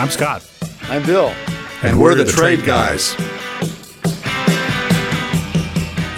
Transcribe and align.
I'm 0.00 0.08
Scott. 0.08 0.42
I'm 0.84 1.04
Bill. 1.04 1.26
And, 1.28 1.90
and 1.90 1.98
we're, 1.98 2.12
we're, 2.12 2.14
the, 2.14 2.24
the 2.24 2.32
Trade, 2.32 2.60
trade 2.60 2.66
guys. 2.66 3.14
guys. 3.16 3.28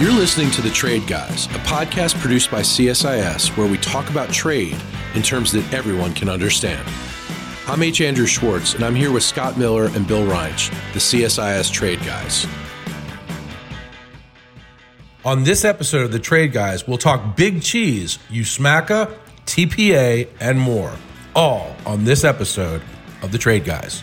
You're 0.00 0.12
listening 0.12 0.52
to 0.52 0.62
The 0.62 0.70
Trade 0.70 1.08
Guys, 1.08 1.46
a 1.46 1.58
podcast 1.64 2.14
produced 2.20 2.48
by 2.48 2.60
CSIS 2.60 3.56
where 3.56 3.66
we 3.66 3.76
talk 3.78 4.08
about 4.08 4.32
trade 4.32 4.80
in 5.16 5.22
terms 5.22 5.50
that 5.50 5.74
everyone 5.74 6.14
can 6.14 6.28
understand. 6.28 6.88
I'm 7.66 7.82
H. 7.82 8.00
Andrew 8.00 8.24
Schwartz, 8.26 8.74
and 8.74 8.84
I'm 8.84 8.94
here 8.94 9.10
with 9.10 9.24
Scott 9.24 9.58
Miller 9.58 9.86
and 9.86 10.06
Bill 10.06 10.24
Reinsch, 10.24 10.70
the 10.92 11.00
CSIS 11.00 11.72
Trade 11.72 11.98
Guys. 12.04 12.46
On 15.24 15.42
this 15.42 15.64
episode 15.64 16.04
of 16.04 16.12
The 16.12 16.20
Trade 16.20 16.52
Guys, 16.52 16.86
we'll 16.86 16.98
talk 16.98 17.34
big 17.34 17.62
cheese, 17.62 18.20
USMCA, 18.30 19.12
TPA, 19.44 20.28
and 20.38 20.60
more. 20.60 20.92
All 21.34 21.74
on 21.84 22.04
this 22.04 22.22
episode 22.22 22.80
of 23.22 23.30
The 23.30 23.38
Trade 23.38 23.64
Guys. 23.64 24.02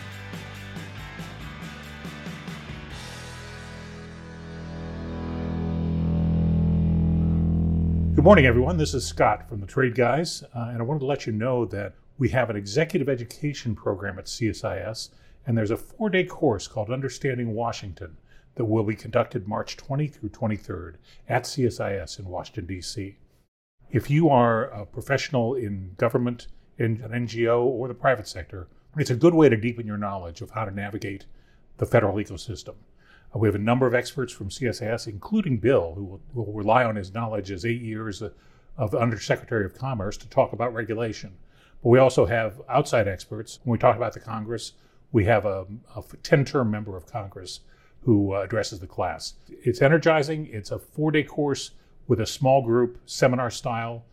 Good 8.15 8.23
morning, 8.23 8.45
everyone. 8.45 8.77
This 8.77 8.93
is 8.93 9.05
Scott 9.05 9.47
from 9.47 9.59
the 9.59 9.67
Trade 9.67 9.95
Guys, 9.95 10.43
uh, 10.55 10.69
and 10.69 10.79
I 10.79 10.83
wanted 10.83 10.99
to 11.01 11.05
let 11.05 11.25
you 11.25 11.33
know 11.33 11.65
that 11.65 11.95
we 12.17 12.29
have 12.29 12.49
an 12.49 12.55
executive 12.55 13.07
education 13.09 13.75
program 13.75 14.17
at 14.19 14.25
CSIS, 14.25 15.09
and 15.45 15.57
there's 15.57 15.71
a 15.71 15.77
four 15.77 16.09
day 16.09 16.23
course 16.23 16.67
called 16.67 16.89
Understanding 16.89 17.53
Washington 17.53 18.17
that 18.55 18.65
will 18.65 18.83
be 18.83 18.95
conducted 18.95 19.47
March 19.47 19.77
20 19.77 20.07
through 20.07 20.29
23rd 20.29 20.95
at 21.27 21.43
CSIS 21.43 22.19
in 22.19 22.25
Washington, 22.25 22.65
D.C. 22.65 23.17
If 23.89 24.09
you 24.09 24.29
are 24.29 24.65
a 24.65 24.85
professional 24.85 25.55
in 25.55 25.95
government, 25.97 26.47
in 26.77 27.01
an 27.01 27.11
NGO, 27.25 27.63
or 27.63 27.87
the 27.87 27.93
private 27.93 28.27
sector, 28.27 28.67
it's 28.97 29.09
a 29.09 29.15
good 29.15 29.33
way 29.33 29.49
to 29.49 29.57
deepen 29.57 29.85
your 29.85 29.97
knowledge 29.97 30.41
of 30.41 30.51
how 30.51 30.65
to 30.65 30.71
navigate 30.71 31.25
the 31.77 31.85
federal 31.85 32.15
ecosystem. 32.15 32.75
Uh, 33.33 33.39
we 33.39 33.47
have 33.47 33.55
a 33.55 33.59
number 33.59 33.85
of 33.85 33.93
experts 33.93 34.33
from 34.33 34.49
CSIS, 34.49 35.07
including 35.07 35.57
Bill, 35.57 35.93
who 35.95 36.03
will, 36.03 36.21
will 36.33 36.53
rely 36.53 36.83
on 36.83 36.95
his 36.95 37.13
knowledge 37.13 37.51
as 37.51 37.65
eight 37.65 37.81
years 37.81 38.23
of 38.77 38.95
Undersecretary 38.95 39.65
of 39.65 39.75
Commerce 39.75 40.17
to 40.17 40.29
talk 40.29 40.53
about 40.53 40.73
regulation. 40.73 41.37
But 41.83 41.89
we 41.89 41.99
also 41.99 42.25
have 42.25 42.61
outside 42.69 43.07
experts. 43.07 43.59
When 43.63 43.73
we 43.73 43.77
talk 43.77 43.95
about 43.95 44.13
the 44.13 44.19
Congress, 44.19 44.73
we 45.11 45.25
have 45.25 45.45
a, 45.45 45.65
a 45.95 46.03
10 46.23 46.45
term 46.45 46.71
member 46.71 46.97
of 46.97 47.05
Congress 47.05 47.61
who 48.01 48.33
uh, 48.33 48.41
addresses 48.41 48.79
the 48.79 48.87
class. 48.87 49.35
It's 49.49 49.81
energizing. 49.81 50.47
It's 50.51 50.71
a 50.71 50.79
four 50.79 51.11
day 51.11 51.23
course 51.23 51.71
with 52.07 52.19
a 52.19 52.25
small 52.25 52.63
group, 52.63 52.97
seminar 53.05 53.51
style, 53.51 54.03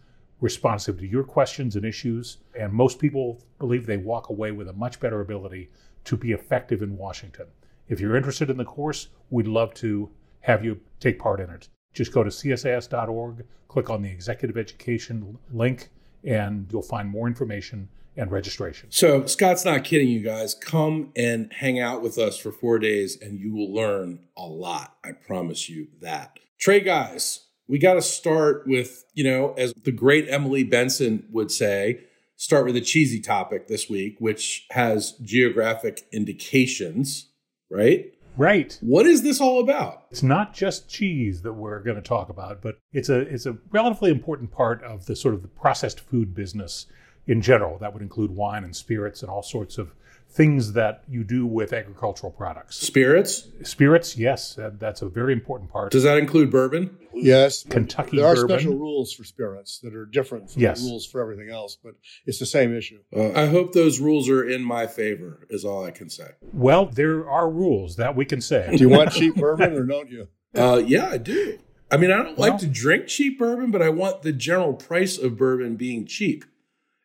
responsive 0.40 0.98
to 0.98 1.06
your 1.06 1.24
questions 1.24 1.76
and 1.76 1.84
issues. 1.84 2.38
And 2.58 2.72
most 2.72 2.98
people 2.98 3.42
believe 3.58 3.86
they 3.86 3.96
walk 3.96 4.28
away 4.28 4.52
with 4.52 4.68
a 4.68 4.72
much 4.72 5.00
better 5.00 5.20
ability 5.20 5.70
to 6.04 6.16
be 6.16 6.32
effective 6.32 6.82
in 6.82 6.96
Washington. 6.96 7.46
If 7.88 8.00
you're 8.00 8.16
interested 8.16 8.50
in 8.50 8.56
the 8.56 8.64
course, 8.64 9.08
we'd 9.30 9.46
love 9.46 9.74
to 9.74 10.10
have 10.40 10.64
you 10.64 10.80
take 11.00 11.18
part 11.18 11.40
in 11.40 11.50
it. 11.50 11.68
Just 11.92 12.12
go 12.12 12.22
to 12.22 12.30
csis.org, 12.30 13.44
click 13.68 13.90
on 13.90 14.02
the 14.02 14.10
executive 14.10 14.56
education 14.56 15.38
link, 15.52 15.88
and 16.24 16.66
you'll 16.70 16.82
find 16.82 17.08
more 17.08 17.26
information 17.26 17.88
and 18.16 18.30
registration. 18.30 18.90
So, 18.90 19.26
Scott's 19.26 19.64
not 19.64 19.84
kidding 19.84 20.08
you 20.08 20.20
guys. 20.20 20.54
Come 20.54 21.12
and 21.14 21.52
hang 21.52 21.78
out 21.78 22.02
with 22.02 22.18
us 22.18 22.38
for 22.38 22.50
four 22.50 22.78
days, 22.78 23.20
and 23.20 23.38
you 23.38 23.54
will 23.54 23.72
learn 23.72 24.20
a 24.36 24.46
lot. 24.46 24.96
I 25.04 25.12
promise 25.12 25.68
you 25.68 25.88
that. 26.00 26.38
Trey, 26.58 26.80
guys, 26.80 27.45
we 27.68 27.78
got 27.78 27.94
to 27.94 28.02
start 28.02 28.66
with, 28.66 29.04
you 29.14 29.24
know, 29.24 29.54
as 29.54 29.72
the 29.72 29.92
great 29.92 30.26
Emily 30.28 30.64
Benson 30.64 31.24
would 31.30 31.50
say, 31.50 32.00
start 32.36 32.66
with 32.66 32.76
a 32.76 32.80
cheesy 32.80 33.20
topic 33.20 33.68
this 33.68 33.88
week, 33.88 34.16
which 34.18 34.66
has 34.70 35.12
geographic 35.22 36.06
indications 36.12 37.28
right? 37.70 38.12
Right. 38.36 38.78
What 38.82 39.06
is 39.06 39.22
this 39.22 39.40
all 39.40 39.60
about? 39.60 40.04
It's 40.10 40.22
not 40.22 40.52
just 40.52 40.88
cheese 40.88 41.42
that 41.42 41.54
we're 41.54 41.80
going 41.80 41.96
to 41.96 42.02
talk 42.02 42.28
about, 42.28 42.60
but 42.60 42.78
it's 42.92 43.08
a 43.08 43.20
it's 43.20 43.46
a 43.46 43.56
relatively 43.70 44.10
important 44.10 44.50
part 44.50 44.82
of 44.82 45.06
the 45.06 45.16
sort 45.16 45.34
of 45.34 45.42
the 45.42 45.48
processed 45.48 46.00
food 46.00 46.34
business 46.34 46.86
in 47.26 47.40
general. 47.40 47.78
That 47.78 47.94
would 47.94 48.02
include 48.02 48.30
wine 48.32 48.62
and 48.62 48.76
spirits 48.76 49.22
and 49.22 49.30
all 49.30 49.42
sorts 49.42 49.78
of 49.78 49.94
things 50.36 50.74
that 50.74 51.02
you 51.08 51.24
do 51.24 51.46
with 51.46 51.72
agricultural 51.72 52.30
products. 52.30 52.76
Spirits? 52.76 53.48
Spirits, 53.62 54.18
yes. 54.18 54.58
that's 54.78 55.00
a 55.00 55.08
very 55.08 55.32
important 55.32 55.70
part. 55.70 55.90
Does 55.90 56.02
that 56.02 56.18
include 56.18 56.50
bourbon? 56.50 56.98
Yes. 57.14 57.64
Kentucky 57.64 58.18
There 58.18 58.26
are 58.26 58.34
bourbon. 58.34 58.58
special 58.58 58.76
rules 58.76 59.14
for 59.14 59.24
spirits 59.24 59.80
that 59.82 59.94
are 59.94 60.04
different 60.04 60.50
from 60.50 60.60
yes. 60.60 60.82
the 60.82 60.88
rules 60.88 61.06
for 61.06 61.22
everything 61.22 61.48
else, 61.50 61.78
but 61.82 61.94
it's 62.26 62.38
the 62.38 62.46
same 62.46 62.76
issue. 62.76 62.98
Uh, 63.16 63.32
I 63.32 63.46
hope 63.46 63.72
those 63.72 63.98
rules 63.98 64.28
are 64.28 64.46
in 64.46 64.62
my 64.62 64.86
favor, 64.86 65.46
is 65.48 65.64
all 65.64 65.82
I 65.84 65.90
can 65.90 66.10
say. 66.10 66.32
Well, 66.52 66.84
there 66.84 67.28
are 67.28 67.50
rules 67.50 67.96
that 67.96 68.14
we 68.14 68.26
can 68.26 68.42
say. 68.42 68.68
Do 68.76 68.76
you 68.76 68.90
want 68.90 69.12
cheap 69.12 69.36
bourbon 69.36 69.72
or 69.72 69.84
don't 69.84 70.10
you? 70.10 70.28
Uh, 70.54 70.78
yeah, 70.78 71.08
I 71.08 71.18
do. 71.18 71.58
I 71.90 71.98
mean, 71.98 72.10
I 72.10 72.16
don't 72.16 72.38
well, 72.38 72.52
like 72.52 72.60
to 72.60 72.66
drink 72.66 73.08
cheap 73.08 73.38
bourbon, 73.38 73.70
but 73.70 73.82
I 73.82 73.90
want 73.90 74.22
the 74.22 74.32
general 74.32 74.72
price 74.72 75.18
of 75.18 75.36
bourbon 75.36 75.76
being 75.76 76.06
cheap. 76.06 76.46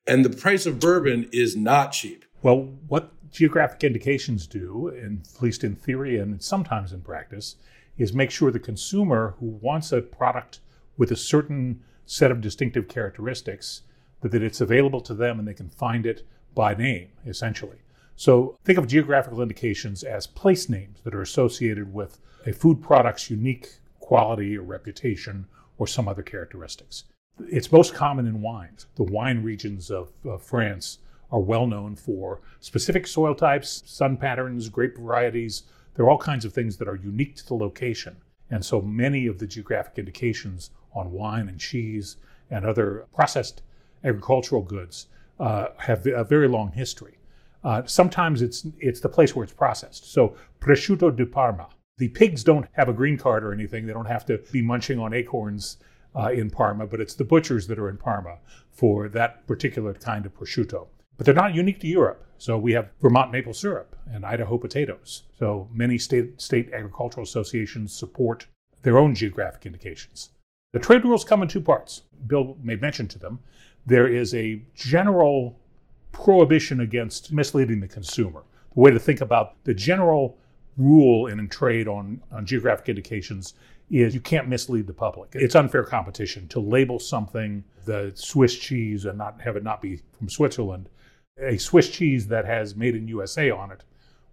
And 0.07 0.23
the 0.23 0.29
price 0.29 0.65
of 0.65 0.79
bourbon 0.79 1.27
is 1.33 1.53
not 1.53 1.91
cheap. 1.91 2.23
Well, 2.44 2.69
what 2.88 3.12
geographic 3.31 3.84
indications 3.84 4.47
do, 4.47 4.88
and 4.88 5.25
at 5.35 5.41
least 5.41 5.63
in 5.63 5.75
theory 5.75 6.18
and 6.19 6.41
sometimes 6.41 6.91
in 6.91 7.02
practice, 7.02 7.56
is 7.97 8.13
make 8.13 8.31
sure 8.31 8.52
the 8.52 8.59
consumer 8.59 9.35
who 9.40 9.46
wants 9.62 9.91
a 9.91 10.02
product 10.02 10.59
with 10.97 11.12
a 11.12 11.16
certain 11.16 11.81
set 12.06 12.31
of 12.31 12.41
distinctive 12.41 12.88
characteristics 12.88 13.84
that, 14.22 14.31
that 14.31 14.44
it's 14.44 14.62
available 14.62 15.02
to 15.02 15.13
them 15.13 15.40
and 15.40 15.47
they 15.47 15.53
can 15.53 15.69
find 15.69 16.06
it 16.06 16.25
by 16.56 16.74
name, 16.74 17.09
essentially. 17.25 17.78
So 18.16 18.58
think 18.63 18.78
of 18.78 18.88
geographical 18.88 19.41
indications 19.41 20.03
as 20.03 20.28
place 20.28 20.68
names 20.68 21.00
that 21.03 21.16
are 21.16 21.22
associated 21.22 21.94
with 21.94 22.19
a 22.46 22.53
food 22.53 22.81
product's 22.81 23.29
unique 23.29 23.79
quality 24.00 24.58
or 24.58 24.63
reputation 24.63 25.47
or 25.78 25.88
some 25.88 26.08
other 26.08 26.22
characteristics. 26.22 27.06
It's 27.47 27.72
most 27.72 27.94
common 27.94 28.28
in 28.28 28.41
wines. 28.41 28.88
The 28.96 29.03
wine 29.03 29.41
regions 29.41 29.90
of, 29.90 30.12
of 30.25 30.44
France 30.44 31.00
are 31.31 31.39
well 31.39 31.67
known 31.67 31.95
for 31.95 32.41
specific 32.59 33.07
soil 33.07 33.33
types, 33.33 33.83
sun 33.85 34.17
patterns, 34.17 34.69
grape 34.69 34.97
varieties. 34.97 35.63
There 35.95 36.05
are 36.05 36.09
all 36.09 36.17
kinds 36.17 36.45
of 36.45 36.53
things 36.53 36.77
that 36.77 36.87
are 36.87 36.95
unique 36.95 37.35
to 37.37 37.47
the 37.47 37.55
location. 37.55 38.17
And 38.49 38.63
so 38.65 38.81
many 38.81 39.27
of 39.27 39.39
the 39.39 39.47
geographic 39.47 39.97
indications 39.97 40.71
on 40.93 41.11
wine 41.11 41.47
and 41.47 41.59
cheese 41.59 42.17
and 42.49 42.65
other 42.65 43.07
processed 43.13 43.61
agricultural 44.03 44.61
goods 44.61 45.07
uh, 45.39 45.67
have 45.77 46.05
a 46.05 46.23
very 46.23 46.47
long 46.47 46.71
history. 46.73 47.17
Uh, 47.63 47.83
sometimes 47.85 48.41
it's 48.41 48.65
it's 48.79 48.99
the 48.99 49.09
place 49.09 49.35
where 49.35 49.43
it's 49.43 49.53
processed. 49.53 50.11
So 50.11 50.35
prosciutto 50.59 51.15
di 51.15 51.25
Parma. 51.25 51.69
The 51.97 52.09
pigs 52.09 52.43
don't 52.43 52.67
have 52.73 52.89
a 52.89 52.93
green 52.93 53.17
card 53.17 53.43
or 53.43 53.53
anything. 53.53 53.85
They 53.85 53.93
don't 53.93 54.05
have 54.05 54.25
to 54.25 54.39
be 54.51 54.61
munching 54.61 54.99
on 54.99 55.13
acorns 55.13 55.77
uh, 56.15 56.31
in 56.31 56.49
Parma, 56.49 56.87
but 56.87 56.99
it's 56.99 57.13
the 57.13 57.23
butchers 57.23 57.67
that 57.67 57.79
are 57.79 57.89
in 57.89 57.97
Parma 57.97 58.37
for 58.71 59.07
that 59.09 59.45
particular 59.47 59.93
kind 59.93 60.25
of 60.25 60.33
prosciutto. 60.33 60.87
But 61.21 61.25
they're 61.25 61.35
not 61.35 61.53
unique 61.53 61.79
to 61.81 61.87
Europe. 61.87 62.25
So 62.39 62.57
we 62.57 62.73
have 62.73 62.89
Vermont 62.99 63.31
maple 63.31 63.53
syrup 63.53 63.95
and 64.11 64.25
Idaho 64.25 64.57
potatoes. 64.57 65.21
So 65.37 65.69
many 65.71 65.99
state, 65.99 66.41
state 66.41 66.73
agricultural 66.73 67.23
associations 67.23 67.93
support 67.93 68.47
their 68.81 68.97
own 68.97 69.13
geographic 69.13 69.67
indications. 69.67 70.31
The 70.73 70.79
trade 70.79 71.03
rules 71.03 71.23
come 71.23 71.43
in 71.43 71.47
two 71.47 71.61
parts. 71.61 72.01
Bill 72.25 72.57
made 72.63 72.81
mention 72.81 73.07
to 73.09 73.19
them. 73.19 73.37
There 73.85 74.07
is 74.07 74.33
a 74.33 74.63
general 74.73 75.59
prohibition 76.11 76.79
against 76.79 77.31
misleading 77.31 77.81
the 77.81 77.87
consumer. 77.87 78.41
The 78.73 78.79
way 78.79 78.89
to 78.89 78.97
think 78.97 79.21
about 79.21 79.63
the 79.63 79.75
general 79.75 80.39
rule 80.75 81.27
in 81.27 81.47
trade 81.49 81.87
on, 81.87 82.19
on 82.31 82.47
geographic 82.47 82.89
indications 82.89 83.53
is 83.91 84.15
you 84.15 84.21
can't 84.21 84.47
mislead 84.47 84.87
the 84.87 84.93
public. 84.93 85.29
It's 85.35 85.53
unfair 85.53 85.83
competition 85.83 86.47
to 86.47 86.59
label 86.59 86.97
something 86.97 87.63
the 87.85 88.11
Swiss 88.15 88.57
cheese 88.57 89.05
and 89.05 89.19
not 89.19 89.39
have 89.41 89.55
it 89.55 89.63
not 89.63 89.83
be 89.83 90.01
from 90.17 90.27
Switzerland 90.27 90.89
a 91.41 91.57
Swiss 91.57 91.90
cheese 91.90 92.28
that 92.28 92.46
has 92.46 92.75
made 92.75 92.96
in 92.96 93.07
USA 93.07 93.50
on 93.50 93.72
it 93.72 93.84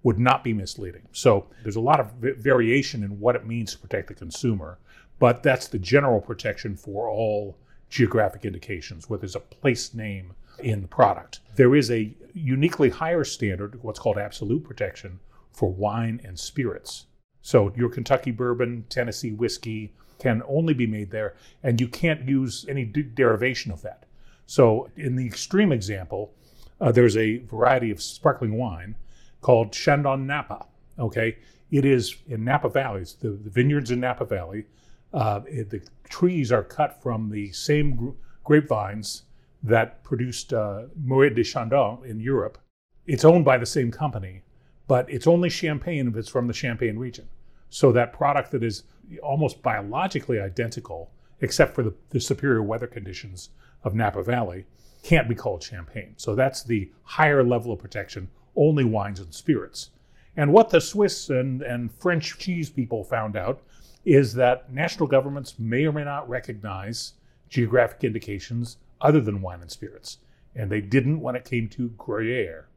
would 0.03 0.19
not 0.19 0.45
be 0.45 0.53
misleading. 0.53 1.03
So 1.13 1.47
there's 1.63 1.77
a 1.77 1.81
lot 1.81 2.01
of 2.01 2.13
variation 2.21 3.03
in 3.03 3.19
what 3.19 3.37
it 3.37 3.47
means 3.47 3.73
to 3.73 3.79
protect 3.79 4.09
the 4.09 4.15
consumer, 4.15 4.79
but 5.19 5.43
that's 5.43 5.67
the 5.69 5.79
general 5.79 6.21
protection 6.21 6.77
for 6.77 7.09
all 7.09 7.59
geographic 7.91 8.45
indications 8.45 9.09
where 9.09 9.19
there's 9.19 9.35
a 9.35 9.41
place 9.41 9.95
name 9.95 10.35
in 10.61 10.83
the 10.83 10.89
product. 10.89 11.41
There 11.57 11.75
is 11.75 11.91
a 11.91 12.15
uniquely 12.35 12.91
higher 12.91 13.25
standard, 13.25 13.83
what's 13.83 13.99
called 13.99 14.19
absolute 14.19 14.65
protection, 14.65 15.21
for 15.53 15.73
wine 15.73 16.21
and 16.25 16.39
spirits. 16.39 17.07
So 17.43 17.73
your 17.77 17.89
Kentucky 17.89 18.31
bourbon, 18.31 18.85
Tennessee 18.89 19.33
whiskey 19.33 19.95
can 20.19 20.43
only 20.47 20.75
be 20.75 20.87
made 20.87 21.11
there, 21.11 21.35
and 21.63 21.81
you 21.81 21.89
can't 21.89 22.29
use 22.29 22.67
any 22.69 22.85
derivation 22.85 23.73
of 23.73 23.83
that. 23.83 24.05
So 24.47 24.91
in 24.97 25.17
the 25.17 25.27
extreme 25.27 25.73
example, 25.73 26.35
uh, 26.81 26.93
there's 26.93 27.17
a 27.17 27.39
variety 27.39 27.91
of 27.91 28.01
sparkling 28.03 28.57
wine 28.57 28.95
called 29.41 29.73
Chandon 29.73 30.27
Napa. 30.27 30.67
Okay, 30.99 31.39
it 31.71 31.85
is 31.85 32.17
in 32.27 32.45
Napa 32.45 32.69
Valley. 32.69 33.05
The, 33.21 33.31
the, 33.31 33.51
vineyards 33.51 33.91
in 33.91 34.01
Napa 34.01 34.25
Valley. 34.25 34.65
Uh, 35.13 35.41
it, 35.47 35.71
the 35.71 35.81
trees 36.09 36.53
are 36.53 36.63
cut 36.63 37.03
from 37.03 37.31
the 37.31 37.53
same 37.53 38.15
grapevines 38.45 39.23
that 39.63 40.03
produced 40.05 40.53
uh, 40.53 40.83
Moët 41.05 41.35
de 41.35 41.43
Chandon 41.43 41.99
in 42.05 42.21
Europe. 42.21 42.59
It's 43.07 43.25
owned 43.25 43.45
by 43.45 43.59
the 43.59 43.67
same 43.67 43.91
company, 43.91 44.43
but 44.87 45.09
it's 45.11 45.27
only 45.27 45.49
champagne 45.49 46.09
if 46.09 46.17
it's 46.17 46.29
from 46.29 46.47
the 46.47 46.53
Champagne 46.53 46.99
region. 46.99 47.29
So 47.71 47.93
that 47.93 48.13
product 48.13 48.51
that 48.53 48.63
is 48.63 48.85
almost 49.23 49.63
biologically 49.63 50.41
identical, 50.41 51.11
except 51.41 51.75
for 51.75 51.83
the, 51.83 51.95
the 52.11 52.21
superior 52.21 52.63
weather 52.63 52.87
conditions 52.87 53.51
of 53.85 53.95
Napa 53.95 54.23
Valley, 54.23 54.67
can't 55.03 55.29
be 55.29 55.35
called 55.35 55.63
champagne. 55.63 56.15
So 56.17 56.35
that's 56.35 56.63
the 56.63 56.91
higher 57.03 57.43
level 57.43 57.73
of 57.73 57.79
protection, 57.79 58.29
only 58.57 58.85
wines 58.85 59.21
and 59.21 59.33
spirits. 59.33 59.91
And 60.37 60.53
what 60.53 60.71
the 60.71 60.81
Swiss 60.81 61.31
and, 61.31 61.63
and 61.63 61.93
French 61.93 62.39
cheese 62.39 62.71
people 62.71 63.05
found 63.05 63.37
out 63.37 63.61
is 64.05 64.35
that 64.35 64.73
national 64.73 65.09
governments 65.09 65.59
may 65.59 65.85
or 65.85 65.93
may 65.93 66.05
not 66.05 66.29
recognize 66.29 67.15
geographic 67.49 68.05
indications 68.05 68.77
other 69.01 69.21
than 69.21 69.43
wine 69.43 69.61
and 69.61 69.71
spirits. 69.71 70.19
And 70.55 70.71
they 70.71 70.81
didn't 70.81 71.21
when 71.21 71.37
it 71.37 71.45
came 71.45 71.69
to 71.71 71.89
Gruyere. 71.91 72.69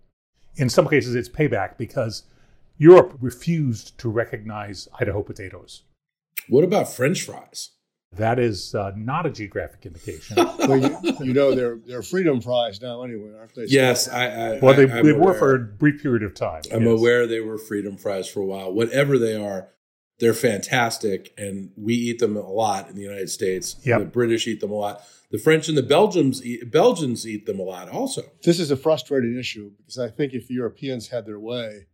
In 0.56 0.70
some 0.70 0.88
cases, 0.88 1.16
it's 1.16 1.30
payback 1.30 1.78
because 1.78 2.24
Europe 2.78 3.18
refused 3.22 3.98
to 4.00 4.10
recognize 4.10 4.88
Idaho 5.00 5.24
potatoes. 5.24 5.84
What 6.50 6.64
about 6.64 6.92
French 6.92 7.22
fries? 7.24 7.72
That 8.18 8.40
is 8.40 8.76
uh, 8.76 8.92
not 8.98 9.26
a 9.26 9.30
geographic 9.30 9.86
indication. 9.86 10.36
well, 10.60 10.78
you, 10.78 11.16
you, 11.22 11.34
know 11.34 11.56
they're 11.56 11.78
they're 11.86 12.04
freedom 12.04 12.42
fries 12.42 12.82
now 12.82 13.04
anyway, 13.04 13.32
aren't 13.38 13.56
they? 13.56 13.66
Yes, 13.68 14.10
I. 14.10 14.26
I 14.26 14.60
well, 14.60 14.74
they, 14.74 14.92
I, 14.92 15.02
they 15.02 15.14
were 15.14 15.34
for 15.34 15.56
a 15.56 15.60
brief 15.60 16.04
period 16.04 16.24
of 16.24 16.36
time. 16.36 16.62
I'm 16.74 16.84
yes. 16.84 17.00
aware 17.00 17.26
they 17.26 17.40
were 17.40 17.58
freedom 17.58 17.96
fries 17.96 18.28
for 18.28 18.42
a 18.42 18.46
while. 18.46 18.74
Whatever 18.74 19.18
they 19.18 19.36
are, 19.36 19.70
they're 20.20 20.34
fantastic, 20.34 21.34
and 21.38 21.72
we 21.78 21.94
eat 21.94 22.20
them 22.20 22.36
a 22.36 22.42
lot 22.42 22.90
in 22.90 22.96
the 22.96 23.02
United 23.02 23.30
States. 23.30 23.78
Yep. 23.84 24.00
The 24.00 24.06
British 24.06 24.46
eat 24.46 24.60
them 24.60 24.72
a 24.72 24.76
lot. 24.76 25.02
The 25.32 25.38
French 25.38 25.70
and 25.70 25.78
the 25.78 25.84
Belgians 25.84 26.46
eat, 26.46 26.70
Belgians 26.70 27.26
eat 27.26 27.46
them 27.46 27.60
a 27.60 27.64
lot 27.64 27.88
also. 27.88 28.24
This 28.44 28.60
is 28.60 28.72
a 28.72 28.76
frustrating 28.76 29.38
issue 29.40 29.72
because 29.78 29.98
I 29.98 30.10
think 30.10 30.34
if 30.34 30.50
the 30.50 30.56
Europeans 30.56 31.08
had 31.08 31.26
their 31.26 31.40
way, 31.40 31.88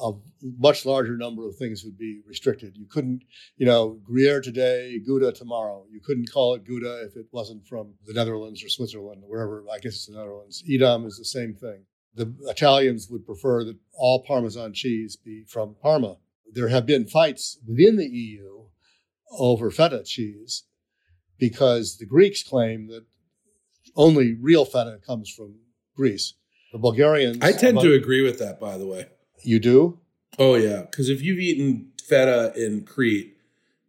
a 0.00 0.12
much 0.58 0.86
larger 0.86 1.16
number 1.16 1.46
of 1.46 1.56
things 1.56 1.84
would 1.84 1.98
be 1.98 2.22
restricted. 2.26 2.76
You 2.76 2.86
couldn't, 2.86 3.22
you 3.56 3.66
know, 3.66 4.00
Gruyere 4.04 4.40
today, 4.40 4.98
Gouda 5.06 5.32
tomorrow. 5.32 5.84
You 5.90 6.00
couldn't 6.00 6.30
call 6.32 6.54
it 6.54 6.64
Gouda 6.64 7.04
if 7.04 7.16
it 7.16 7.26
wasn't 7.30 7.66
from 7.66 7.94
the 8.06 8.14
Netherlands 8.14 8.64
or 8.64 8.68
Switzerland 8.68 9.22
or 9.24 9.28
wherever. 9.28 9.64
I 9.70 9.78
guess 9.78 9.94
it's 9.94 10.06
the 10.06 10.16
Netherlands. 10.16 10.62
Edam 10.68 11.06
is 11.06 11.18
the 11.18 11.24
same 11.24 11.54
thing. 11.54 11.84
The 12.14 12.34
Italians 12.48 13.08
would 13.10 13.26
prefer 13.26 13.64
that 13.64 13.78
all 13.94 14.24
Parmesan 14.24 14.72
cheese 14.74 15.16
be 15.16 15.44
from 15.48 15.76
Parma. 15.82 16.16
There 16.52 16.68
have 16.68 16.86
been 16.86 17.06
fights 17.06 17.58
within 17.66 17.96
the 17.96 18.06
EU 18.06 18.64
over 19.38 19.70
feta 19.70 20.02
cheese 20.04 20.64
because 21.38 21.96
the 21.96 22.06
Greeks 22.06 22.42
claim 22.42 22.88
that 22.88 23.04
only 23.96 24.36
real 24.40 24.64
feta 24.64 24.98
comes 25.06 25.30
from 25.30 25.56
Greece. 25.96 26.34
The 26.72 26.78
Bulgarians. 26.78 27.38
I 27.42 27.52
tend 27.52 27.72
among, 27.72 27.84
to 27.84 27.94
agree 27.94 28.22
with 28.22 28.38
that, 28.38 28.58
by 28.58 28.78
the 28.78 28.86
way. 28.86 29.06
You 29.42 29.58
do? 29.58 29.98
Oh 30.38 30.54
yeah, 30.54 30.82
because 30.82 31.08
if 31.08 31.22
you've 31.22 31.38
eaten 31.38 31.92
feta 32.02 32.52
in 32.56 32.84
Crete, 32.84 33.36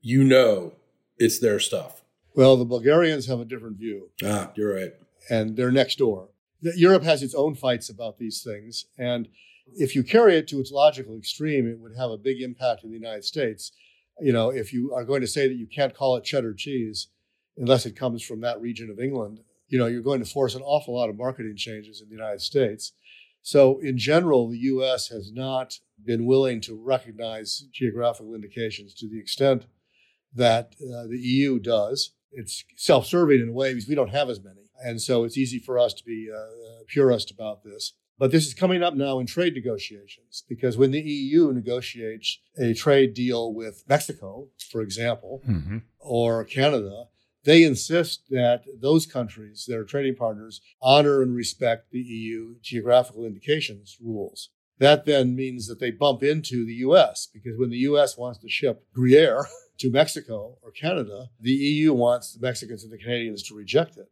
you 0.02 0.24
know 0.24 0.74
it's 1.18 1.40
their 1.40 1.60
stuff. 1.60 2.04
Well, 2.36 2.58
the 2.58 2.66
Bulgarians 2.66 3.28
have 3.28 3.40
a 3.40 3.46
different 3.46 3.78
view. 3.78 4.10
Ah, 4.24 4.52
you're 4.56 4.76
right. 4.76 4.94
And 5.30 5.56
they're 5.56 5.72
next 5.72 6.00
door. 6.00 6.30
Europe 6.62 7.04
has 7.04 7.22
its 7.22 7.36
own 7.36 7.56
fights 7.56 7.90
about 7.90 8.18
these 8.18 8.42
things, 8.42 8.86
and 8.98 9.28
if 9.76 9.96
you 9.96 10.04
carry 10.04 10.36
it 10.36 10.48
to 10.50 10.60
its 10.60 10.72
logical 10.72 11.18
extreme, 11.18 11.68
it 11.68 11.80
would 11.80 11.96
have 11.96 12.12
a 12.12 12.18
big 12.18 12.42
impact 12.42 12.84
in 12.84 12.90
the 12.90 12.98
United 12.98 13.24
States. 13.24 13.72
You 14.20 14.34
know, 14.34 14.50
if 14.50 14.74
you 14.74 14.94
are 14.94 15.06
going 15.06 15.22
to 15.22 15.28
say 15.28 15.48
that 15.48 15.56
you 15.56 15.68
can't 15.68 15.96
call 15.96 16.16
it 16.16 16.24
cheddar 16.24 16.54
cheese 16.54 17.08
unless 17.58 17.86
it 17.86 17.96
comes 17.96 18.24
from 18.24 18.42
that 18.42 18.62
region 18.62 18.90
of 18.90 19.00
England, 19.00 19.40
you 19.68 19.78
know, 19.80 19.88
you're 19.88 20.02
going 20.02 20.24
to 20.24 20.30
force 20.30 20.56
an 20.56 20.62
awful 20.62 20.96
lot 20.96 21.10
of 21.10 21.18
marketing 21.18 21.56
changes 21.56 22.02
in 22.02 22.08
the 22.10 22.16
United 22.16 22.42
States. 22.42 22.94
So, 23.44 23.80
in 23.80 23.98
general, 23.98 24.50
the 24.50 24.58
U.S. 24.58 25.10
has 25.10 25.32
not 25.32 25.80
been 26.04 26.26
willing 26.26 26.62
to 26.62 26.76
recognize 26.76 27.66
geographical 27.72 28.34
indications 28.34 28.94
to 28.96 29.10
the 29.10 29.20
extent 29.20 29.66
that 30.34 30.76
uh, 30.82 31.08
the 31.08 31.20
EU 31.20 31.60
does. 31.60 32.14
It's 32.32 32.64
self 32.78 33.06
serving 33.06 33.42
in 33.42 33.50
a 33.50 33.52
way 33.52 33.74
because 33.74 33.88
we 33.88 33.96
don't 33.96 34.10
have 34.10 34.30
as 34.30 34.42
many. 34.42 34.70
And 34.84 35.02
so 35.02 35.26
it's 35.26 35.38
easy 35.38 35.60
for 35.60 35.78
us 35.78 35.94
to 35.94 36.04
be 36.04 36.30
uh, 36.34 36.38
uh, 36.38 36.84
purist 36.88 37.32
about 37.32 37.64
this. 37.64 37.94
But 38.18 38.32
this 38.32 38.48
is 38.48 38.54
coming 38.54 38.82
up 38.82 38.96
now 38.96 39.20
in 39.20 39.26
trade 39.26 39.54
negotiations 39.54 40.44
because 40.48 40.78
when 40.78 40.92
the 40.92 41.02
EU 41.02 41.52
negotiates 41.52 42.40
a 42.58 42.74
trade 42.74 43.14
deal 43.14 43.54
with 43.54 43.84
Mexico, 43.90 44.48
for 44.72 44.82
example, 44.82 45.42
mm-hmm. 45.48 45.80
or 46.00 46.46
Canada, 46.46 47.08
they 47.44 47.64
insist 47.64 48.30
that 48.30 48.64
those 48.80 49.06
countries, 49.06 49.66
their 49.68 49.84
trading 49.84 50.16
partners, 50.16 50.62
honor 50.82 51.22
and 51.22 51.36
respect 51.36 51.92
the 51.92 52.00
EU 52.00 52.56
geographical 52.62 53.26
indications 53.26 53.98
rules. 54.02 54.50
That 54.80 55.06
then 55.06 55.36
means 55.36 55.68
that 55.68 55.80
they 55.80 55.92
bump 55.92 56.24
into 56.24 56.66
the 56.66 56.74
US 56.76 57.28
because 57.32 57.58
when 57.58 57.70
the 57.70 57.78
US 57.90 58.18
wants 58.18 58.40
to 58.40 58.50
ship 58.50 58.86
Gruyere 58.94 59.46
to 59.80 59.92
Mexico 59.92 60.58
or 60.62 60.72
Canada, 60.72 61.30
the 61.40 61.52
EU 61.52 61.94
wants 61.94 62.34
the 62.34 62.46
Mexicans 62.46 62.84
and 62.84 62.92
the 62.92 62.98
Canadians 62.98 63.44
to 63.44 63.56
reject 63.56 63.98
it. 63.98 64.10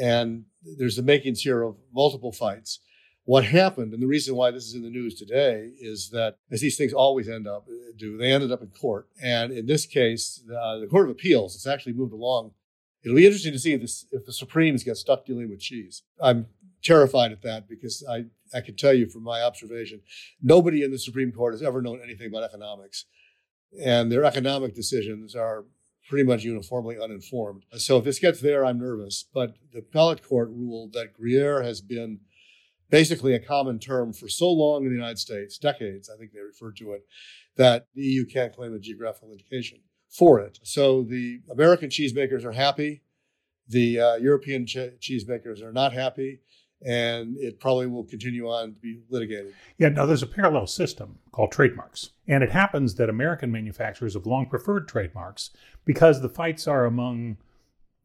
And 0.00 0.44
there's 0.78 0.96
the 0.96 1.02
makings 1.02 1.42
here 1.42 1.62
of 1.62 1.76
multiple 1.92 2.32
fights. 2.32 2.80
What 3.26 3.44
happened, 3.44 3.94
and 3.94 4.02
the 4.02 4.06
reason 4.06 4.36
why 4.36 4.50
this 4.50 4.64
is 4.64 4.74
in 4.74 4.82
the 4.82 4.90
news 4.90 5.14
today, 5.14 5.70
is 5.80 6.10
that 6.10 6.36
as 6.50 6.60
these 6.60 6.76
things 6.76 6.92
always 6.92 7.28
end 7.28 7.48
up 7.48 7.66
do, 7.96 8.18
they 8.18 8.32
ended 8.32 8.52
up 8.52 8.60
in 8.60 8.68
court. 8.68 9.08
And 9.22 9.52
in 9.52 9.66
this 9.66 9.86
case, 9.86 10.42
uh, 10.48 10.78
the 10.78 10.86
Court 10.86 11.08
of 11.08 11.12
Appeals, 11.12 11.54
it's 11.54 11.66
actually 11.66 11.94
moved 11.94 12.12
along. 12.12 12.52
It'll 13.02 13.16
be 13.16 13.26
interesting 13.26 13.52
to 13.52 13.58
see 13.58 13.72
if, 13.72 13.80
this, 13.80 14.06
if 14.12 14.26
the 14.26 14.32
Supremes 14.32 14.84
get 14.84 14.96
stuck 14.96 15.24
dealing 15.24 15.48
with 15.48 15.60
cheese. 15.60 16.02
I'm 16.20 16.46
terrified 16.82 17.32
at 17.32 17.42
that 17.42 17.68
because 17.68 18.04
I, 18.08 18.24
I 18.54 18.60
can 18.60 18.76
tell 18.76 18.92
you 18.92 19.08
from 19.08 19.22
my 19.22 19.42
observation, 19.42 20.00
nobody 20.42 20.82
in 20.82 20.90
the 20.90 20.98
Supreme 20.98 21.32
Court 21.32 21.54
has 21.54 21.62
ever 21.62 21.80
known 21.80 22.00
anything 22.02 22.28
about 22.28 22.42
economics. 22.42 23.06
And 23.82 24.10
their 24.10 24.24
economic 24.24 24.74
decisions 24.74 25.34
are 25.34 25.64
pretty 26.08 26.24
much 26.24 26.44
uniformly 26.44 26.98
uninformed. 27.02 27.64
So 27.76 27.98
if 27.98 28.04
this 28.04 28.18
gets 28.18 28.40
there, 28.40 28.64
I'm 28.64 28.78
nervous. 28.78 29.24
But 29.32 29.56
the 29.72 29.78
appellate 29.78 30.22
court 30.22 30.50
ruled 30.50 30.92
that 30.92 31.14
Gruyere 31.14 31.62
has 31.62 31.80
been 31.80 32.20
basically 32.90 33.34
a 33.34 33.40
common 33.40 33.78
term 33.78 34.12
for 34.12 34.28
so 34.28 34.50
long 34.50 34.84
in 34.84 34.90
the 34.90 34.94
United 34.94 35.18
States, 35.18 35.58
decades, 35.58 36.10
I 36.10 36.16
think 36.16 36.32
they 36.32 36.40
referred 36.40 36.76
to 36.78 36.92
it, 36.92 37.06
that 37.56 37.86
the 37.94 38.02
EU 38.02 38.26
can't 38.26 38.54
claim 38.54 38.74
a 38.74 38.78
geographical 38.78 39.32
indication 39.32 39.78
for 40.08 40.40
it. 40.40 40.58
So 40.62 41.02
the 41.02 41.40
American 41.50 41.88
cheesemakers 41.88 42.44
are 42.44 42.52
happy. 42.52 43.02
The 43.68 44.00
uh, 44.00 44.14
European 44.16 44.66
ch- 44.66 44.98
cheesemakers 45.00 45.62
are 45.62 45.72
not 45.72 45.92
happy 45.92 46.40
and 46.84 47.36
it 47.38 47.60
probably 47.60 47.86
will 47.86 48.04
continue 48.04 48.48
on 48.48 48.74
to 48.74 48.80
be 48.80 49.00
litigated. 49.08 49.54
Yeah, 49.78 49.88
now 49.88 50.04
there's 50.04 50.22
a 50.22 50.26
parallel 50.26 50.66
system 50.66 51.18
called 51.32 51.50
trademarks. 51.50 52.10
And 52.28 52.44
it 52.44 52.50
happens 52.50 52.96
that 52.96 53.08
American 53.08 53.50
manufacturers 53.50 54.14
have 54.14 54.26
long 54.26 54.46
preferred 54.46 54.86
trademarks 54.86 55.50
because 55.84 56.20
the 56.20 56.28
fights 56.28 56.68
are 56.68 56.84
among 56.84 57.38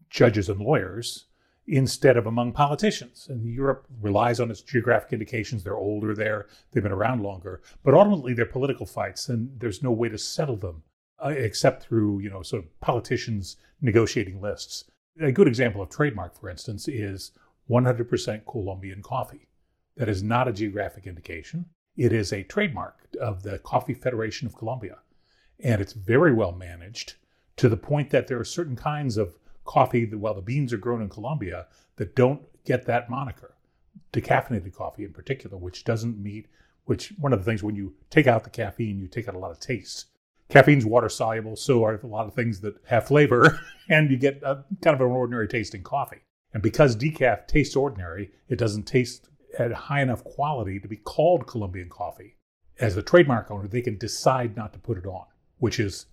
judges 0.10 0.50
and 0.50 0.62
lawyers 0.62 1.26
instead 1.70 2.18
of 2.18 2.26
among 2.26 2.52
politicians. 2.52 3.28
And 3.30 3.46
Europe 3.46 3.86
relies 4.02 4.40
on 4.40 4.50
its 4.50 4.62
geographic 4.62 5.14
indications. 5.14 5.64
They're 5.64 5.76
older 5.76 6.16
there, 6.16 6.48
they've 6.72 6.84
been 6.84 6.92
around 6.92 7.22
longer. 7.22 7.62
But 7.84 7.94
ultimately, 7.94 8.34
they're 8.34 8.46
political 8.46 8.86
fights, 8.86 9.30
and 9.30 9.60
there's 9.60 9.84
no 9.84 9.92
way 9.92 10.10
to 10.10 10.18
settle 10.18 10.58
them 10.58 10.84
uh, 11.24 11.30
except 11.30 11.84
through, 11.84 12.20
you 12.20 12.30
know, 12.30 12.42
sort 12.42 12.64
of 12.64 12.80
politicians 12.80 13.58
negotiating 13.82 14.42
lists. 14.42 14.86
A 15.22 15.32
good 15.32 15.48
example 15.48 15.82
of 15.82 15.90
trademark, 15.90 16.40
for 16.40 16.50
instance, 16.50 16.88
is 16.88 17.32
100% 17.70 18.46
Colombian 18.46 19.04
coffee. 19.04 19.48
That 19.96 20.10
is 20.10 20.24
not 20.24 20.48
a 20.48 20.54
geographic 20.54 21.06
indication. 21.06 21.66
It 21.96 22.14
is 22.14 22.34
a 22.34 22.44
trademark 22.44 23.06
of 23.22 23.44
the 23.44 23.60
Coffee 23.60 23.94
Federation 23.94 24.48
of 24.48 24.56
Colombia. 24.56 25.00
And 25.60 25.82
it's 25.82 25.94
very 25.94 26.34
well 26.34 26.54
managed 26.54 27.16
to 27.58 27.68
the 27.68 27.78
point 27.78 28.10
that 28.10 28.28
there 28.28 28.40
are 28.40 28.46
certain 28.46 28.78
kinds 28.78 29.18
of 29.18 29.38
coffee 29.70 30.04
that, 30.04 30.18
while 30.18 30.34
the 30.34 30.42
beans 30.42 30.74
are 30.74 30.78
grown 30.78 31.02
in 31.02 31.10
Colombia, 31.10 31.68
that 31.98 32.16
don't 32.16 32.42
get 32.66 32.88
that 32.88 33.10
moniker. 33.10 33.54
Decaffeinated 34.12 34.74
coffee, 34.74 35.04
in 35.04 35.14
particular, 35.14 35.58
which 35.58 35.84
doesn't 35.84 36.18
meet, 36.18 36.48
which 36.86 37.14
one 37.20 37.34
of 37.34 37.40
the 37.40 37.46
things 37.46 37.62
when 37.62 37.76
you 37.76 37.94
take 38.10 38.26
out 38.26 38.44
the 38.44 38.50
caffeine, 38.50 38.98
you 38.98 39.08
take 39.08 39.28
out 39.28 39.36
a 39.36 39.40
lot 39.40 39.52
of 39.52 39.60
taste. 39.60 40.08
Caffeine's 40.50 40.88
water 40.88 41.08
soluble, 41.08 41.56
so 41.56 41.84
are 41.84 42.00
a 42.02 42.08
lot 42.08 42.26
of 42.26 42.34
things 42.34 42.62
that 42.62 42.76
have 42.88 43.06
flavor, 43.08 43.60
and 43.90 44.10
you 44.10 44.18
get 44.18 44.42
a, 44.42 44.64
kind 44.82 44.96
of 44.96 45.02
an 45.02 45.08
ordinary 45.08 45.48
tasting 45.48 45.84
coffee. 45.84 46.22
And 46.52 46.64
because 46.64 46.96
decaf 46.96 47.48
tastes 47.48 47.76
ordinary, 47.76 48.32
it 48.48 48.58
doesn't 48.58 48.88
taste 48.88 49.30
at 49.60 49.72
high 49.72 50.02
enough 50.02 50.24
quality 50.24 50.80
to 50.80 50.88
be 50.88 50.98
called 50.98 51.46
Colombian 51.46 51.90
coffee. 51.90 52.38
As 52.80 52.96
the 52.96 53.04
trademark 53.04 53.52
owner, 53.52 53.68
they 53.68 53.82
can 53.82 54.00
decide 54.00 54.58
not 54.58 54.74
to 54.74 54.80
put 54.80 54.98
it 54.98 55.06
on, 55.06 55.26
which 55.60 55.80
is 55.80 56.08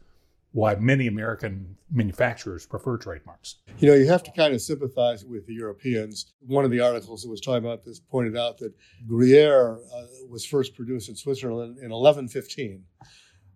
why 0.57 0.75
many 0.77 1.07
American 1.07 1.77
manufacturers 1.91 2.65
prefer 2.65 2.97
trademarks. 2.97 3.57
You 3.79 3.89
know, 3.89 3.95
you 3.95 4.07
have 4.07 4.23
to 4.23 4.31
kind 4.33 4.55
of 4.55 4.63
sympathize 4.63 5.25
with 5.25 5.47
the 5.47 5.53
Europeans. 5.53 6.33
One 6.41 6.65
of 6.65 6.71
the 6.71 6.81
articles 6.81 7.23
that 7.23 7.29
was 7.29 7.41
talking 7.41 7.65
about 7.65 7.85
this 7.85 8.01
pointed 8.01 8.37
out 8.37 8.59
that 8.59 8.73
Gruyere 9.07 9.79
uh, 9.95 10.07
was 10.31 10.47
first 10.47 10.75
produced 10.75 11.09
in 11.09 11.17
Switzerland 11.17 11.79
in 11.79 11.91
1115. 11.91 12.85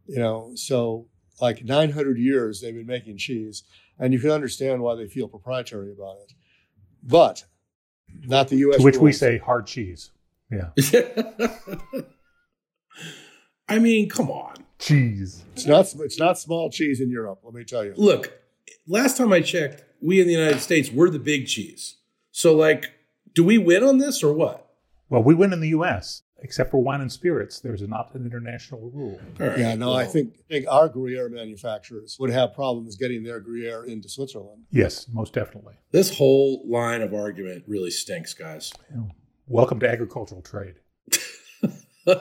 You 0.06 0.18
know, 0.18 0.52
so 0.54 1.06
like 1.40 1.64
900 1.64 2.18
years 2.18 2.60
they've 2.60 2.74
been 2.74 2.86
making 2.86 3.16
cheese, 3.16 3.64
and 3.98 4.12
you 4.12 4.18
can 4.18 4.30
understand 4.30 4.82
why 4.82 4.94
they 4.94 5.06
feel 5.06 5.28
proprietary 5.28 5.92
about 5.92 6.16
it 6.22 6.34
but 7.02 7.44
not 8.24 8.48
the 8.48 8.56
U.S. 8.56 8.78
To 8.78 8.84
which 8.84 8.96
rules. 8.96 9.04
we 9.04 9.12
say 9.12 9.38
hard 9.38 9.66
cheese. 9.66 10.10
Yeah. 10.50 10.70
I 13.70 13.78
mean, 13.78 14.08
come 14.08 14.30
on. 14.30 14.54
Cheese. 14.78 15.44
It's 15.52 15.66
not 15.66 15.94
it's 16.00 16.18
not 16.18 16.38
small 16.38 16.70
cheese 16.70 17.00
in 17.00 17.10
Europe. 17.10 17.40
Let 17.44 17.54
me 17.54 17.64
tell 17.64 17.84
you. 17.84 17.94
Look, 17.96 18.32
last 18.86 19.16
time 19.16 19.32
I 19.32 19.40
checked, 19.40 19.84
we 20.00 20.20
in 20.20 20.26
the 20.26 20.32
United 20.32 20.60
States 20.60 20.90
we're 20.90 21.10
the 21.10 21.18
big 21.18 21.46
cheese. 21.46 21.96
So, 22.32 22.54
like, 22.54 22.90
do 23.34 23.44
we 23.44 23.58
win 23.58 23.84
on 23.84 23.98
this 23.98 24.22
or 24.22 24.32
what? 24.32 24.66
Well, 25.08 25.22
we 25.22 25.34
win 25.34 25.52
in 25.52 25.60
the 25.60 25.68
U.S. 25.68 26.22
Except 26.42 26.70
for 26.70 26.82
wine 26.82 27.02
and 27.02 27.12
spirits, 27.12 27.60
there's 27.60 27.82
not 27.82 28.14
an 28.14 28.24
international 28.24 28.90
rule. 28.94 29.20
All 29.38 29.46
right, 29.48 29.58
Yeah, 29.58 29.74
no, 29.74 29.92
I 29.92 30.06
think 30.06 30.36
I 30.38 30.42
think 30.54 30.66
our 30.70 30.88
Gruyere 30.88 31.28
manufacturers 31.28 32.16
would 32.18 32.30
have 32.30 32.54
problems 32.54 32.96
getting 32.96 33.22
their 33.22 33.40
Gruyere 33.40 33.84
into 33.84 34.08
Switzerland. 34.08 34.64
Yes, 34.70 35.06
most 35.12 35.34
definitely. 35.34 35.74
this 35.92 36.16
whole 36.16 36.62
line 36.66 37.02
of 37.02 37.12
argument 37.12 37.64
really 37.66 37.90
stinks, 37.90 38.32
guys. 38.32 38.72
Welcome 39.46 39.80
to 39.80 39.88
agricultural 39.90 40.40
trade. 40.40 40.76
All 42.06 42.16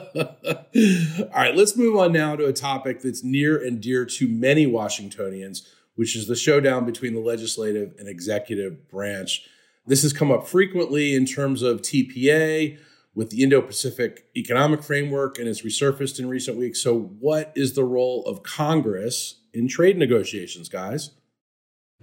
right, 1.34 1.56
let's 1.56 1.78
move 1.78 1.96
on 1.96 2.12
now 2.12 2.36
to 2.36 2.46
a 2.46 2.54
topic 2.54 3.02
that's 3.02 3.24
near 3.24 3.58
and 3.58 3.82
dear 3.82 4.06
to 4.06 4.28
many 4.28 4.68
Washingtonians, 4.68 5.68
which 5.96 6.16
is 6.16 6.28
the 6.28 6.36
showdown 6.36 6.86
between 6.86 7.14
the 7.14 7.22
legislative 7.22 7.94
and 7.98 8.08
executive 8.08 8.90
branch. 8.90 9.48
This 9.86 10.04
has 10.04 10.14
come 10.14 10.32
up 10.32 10.48
frequently 10.48 11.16
in 11.16 11.26
terms 11.26 11.62
of 11.62 11.82
TPA 11.82 12.78
with 13.16 13.30
the 13.30 13.42
Indo 13.42 13.62
Pacific 13.62 14.26
Economic 14.36 14.84
Framework 14.84 15.40
and 15.40 15.48
it's 15.48 15.64
resurfaced 15.64 16.20
in 16.20 16.30
recent 16.30 16.58
weeks. 16.58 16.82
So, 16.82 17.00
what 17.20 17.52
is 17.56 17.74
the 17.74 17.84
role 17.84 18.24
of 18.26 18.44
Congress 18.44 19.42
in 19.54 19.68
trade 19.68 19.98
negotiations, 19.98 20.70
guys? 20.70 21.12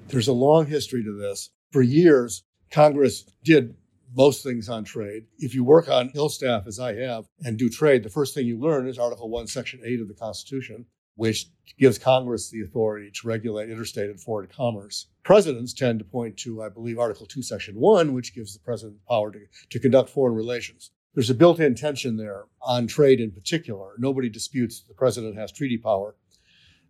There's 0.08 0.28
a 0.28 0.32
long 0.32 0.66
history 0.66 1.04
to 1.04 1.12
this. 1.12 1.50
For 1.72 1.82
years, 1.82 2.42
Congress 2.70 3.22
did 3.44 3.76
most 4.14 4.42
things 4.42 4.68
on 4.68 4.84
trade. 4.84 5.24
If 5.38 5.54
you 5.54 5.64
work 5.64 5.88
on 5.88 6.10
Hill 6.10 6.28
staff, 6.28 6.66
as 6.66 6.78
I 6.78 6.94
have, 6.94 7.26
and 7.44 7.58
do 7.58 7.68
trade, 7.68 8.02
the 8.02 8.10
first 8.10 8.34
thing 8.34 8.46
you 8.46 8.58
learn 8.58 8.88
is 8.88 8.98
Article 8.98 9.28
1, 9.28 9.46
Section 9.46 9.80
8 9.84 10.00
of 10.00 10.08
the 10.08 10.14
Constitution, 10.14 10.86
which 11.16 11.46
gives 11.78 11.98
Congress 11.98 12.50
the 12.50 12.62
authority 12.62 13.10
to 13.10 13.26
regulate 13.26 13.70
interstate 13.70 14.10
and 14.10 14.20
foreign 14.20 14.48
commerce. 14.48 15.08
Presidents 15.24 15.72
tend 15.72 15.98
to 15.98 16.04
point 16.04 16.36
to, 16.38 16.62
I 16.62 16.68
believe, 16.68 16.98
Article 16.98 17.26
2, 17.26 17.42
Section 17.42 17.74
1, 17.76 18.12
which 18.12 18.34
gives 18.34 18.52
the 18.52 18.60
president 18.60 18.98
power 19.08 19.32
to, 19.32 19.40
to 19.70 19.78
conduct 19.78 20.10
foreign 20.10 20.34
relations. 20.34 20.90
There's 21.14 21.30
a 21.30 21.34
built 21.34 21.60
in 21.60 21.74
tension 21.74 22.18
there 22.18 22.44
on 22.60 22.86
trade 22.86 23.20
in 23.20 23.30
particular. 23.30 23.94
Nobody 23.98 24.28
disputes 24.28 24.82
the 24.82 24.94
president 24.94 25.36
has 25.36 25.50
treaty 25.50 25.78
power 25.78 26.14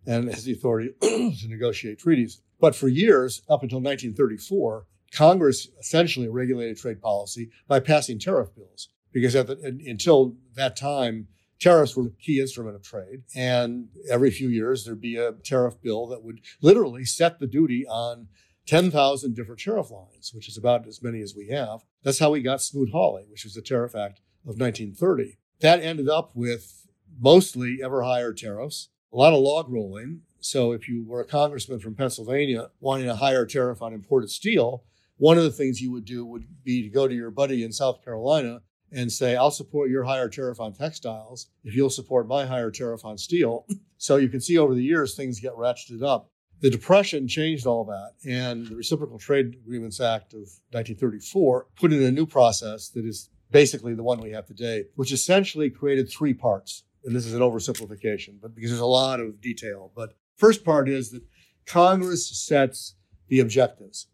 and 0.04 0.28
has 0.28 0.44
the 0.44 0.52
authority 0.52 0.94
to 1.00 1.48
negotiate 1.48 2.00
treaties. 2.00 2.42
But 2.60 2.74
for 2.74 2.88
years, 2.88 3.42
up 3.48 3.62
until 3.62 3.78
1934, 3.78 4.86
Congress 5.12 5.68
essentially 5.78 6.28
regulated 6.28 6.76
trade 6.76 7.00
policy 7.00 7.50
by 7.68 7.80
passing 7.80 8.18
tariff 8.18 8.54
bills, 8.54 8.88
because 9.12 9.32
the, 9.34 9.78
until 9.86 10.36
that 10.54 10.76
time, 10.76 11.28
tariffs 11.58 11.96
were 11.96 12.04
the 12.04 12.14
key 12.20 12.40
instrument 12.40 12.76
of 12.76 12.82
trade. 12.82 13.22
And 13.34 13.88
every 14.10 14.30
few 14.30 14.48
years, 14.48 14.84
there'd 14.84 15.00
be 15.00 15.16
a 15.16 15.32
tariff 15.32 15.80
bill 15.80 16.06
that 16.08 16.22
would 16.22 16.40
literally 16.60 17.04
set 17.04 17.38
the 17.38 17.46
duty 17.46 17.86
on 17.86 18.28
10,000 18.66 19.34
different 19.34 19.60
tariff 19.60 19.90
lines, 19.90 20.32
which 20.34 20.48
is 20.48 20.58
about 20.58 20.86
as 20.86 21.02
many 21.02 21.20
as 21.20 21.34
we 21.36 21.48
have. 21.48 21.80
That's 22.02 22.18
how 22.18 22.30
we 22.30 22.42
got 22.42 22.60
Smoot-Hawley, 22.60 23.24
which 23.30 23.44
was 23.44 23.54
the 23.54 23.62
Tariff 23.62 23.94
Act 23.94 24.20
of 24.42 24.60
1930. 24.60 25.38
That 25.60 25.80
ended 25.80 26.08
up 26.08 26.32
with 26.34 26.86
mostly 27.18 27.78
ever 27.82 28.02
higher 28.02 28.32
tariffs, 28.32 28.88
a 29.12 29.16
lot 29.16 29.32
of 29.32 29.40
log 29.40 29.70
rolling. 29.70 30.22
So 30.40 30.72
if 30.72 30.88
you 30.88 31.04
were 31.06 31.20
a 31.20 31.24
congressman 31.24 31.78
from 31.78 31.94
Pennsylvania 31.94 32.70
wanting 32.80 33.08
a 33.08 33.16
higher 33.16 33.46
tariff 33.46 33.80
on 33.80 33.94
imported 33.94 34.30
steel, 34.30 34.84
one 35.18 35.38
of 35.38 35.44
the 35.44 35.50
things 35.50 35.80
you 35.80 35.90
would 35.92 36.04
do 36.04 36.24
would 36.24 36.44
be 36.64 36.82
to 36.82 36.88
go 36.88 37.08
to 37.08 37.14
your 37.14 37.30
buddy 37.30 37.64
in 37.64 37.72
South 37.72 38.04
Carolina 38.04 38.60
and 38.92 39.10
say, 39.10 39.36
I'll 39.36 39.50
support 39.50 39.90
your 39.90 40.04
higher 40.04 40.28
tariff 40.28 40.60
on 40.60 40.72
textiles 40.72 41.48
if 41.64 41.74
you'll 41.74 41.90
support 41.90 42.28
my 42.28 42.46
higher 42.46 42.70
tariff 42.70 43.04
on 43.04 43.18
steel. 43.18 43.66
So 43.98 44.16
you 44.16 44.28
can 44.28 44.42
see 44.42 44.58
over 44.58 44.74
the 44.74 44.84
years 44.84 45.14
things 45.14 45.40
get 45.40 45.54
ratcheted 45.54 46.02
up. 46.02 46.30
The 46.60 46.68
Depression 46.68 47.26
changed 47.26 47.66
all 47.66 47.82
that, 47.86 48.10
and 48.30 48.66
the 48.66 48.76
Reciprocal 48.76 49.18
Trade 49.18 49.56
Agreements 49.64 50.00
Act 50.00 50.34
of 50.34 50.40
1934 50.72 51.68
put 51.76 51.94
in 51.94 52.02
a 52.02 52.10
new 52.10 52.26
process 52.26 52.90
that 52.90 53.06
is 53.06 53.30
basically 53.50 53.94
the 53.94 54.02
one 54.02 54.20
we 54.20 54.32
have 54.32 54.44
today, 54.44 54.84
which 54.96 55.12
essentially 55.12 55.70
created 55.70 56.10
three 56.10 56.34
parts. 56.34 56.84
And 57.06 57.16
this 57.16 57.24
is 57.24 57.32
an 57.32 57.40
oversimplification, 57.40 58.38
but 58.38 58.54
because 58.54 58.70
there's 58.70 58.80
a 58.80 58.84
lot 58.84 59.18
of 59.18 59.40
detail. 59.40 59.92
But 59.96 60.14
first 60.36 60.62
part 60.62 60.90
is 60.90 61.10
that 61.12 61.22
Congress 61.64 62.28
sets 62.38 62.96
the 63.28 63.40
objectives. 63.40 64.08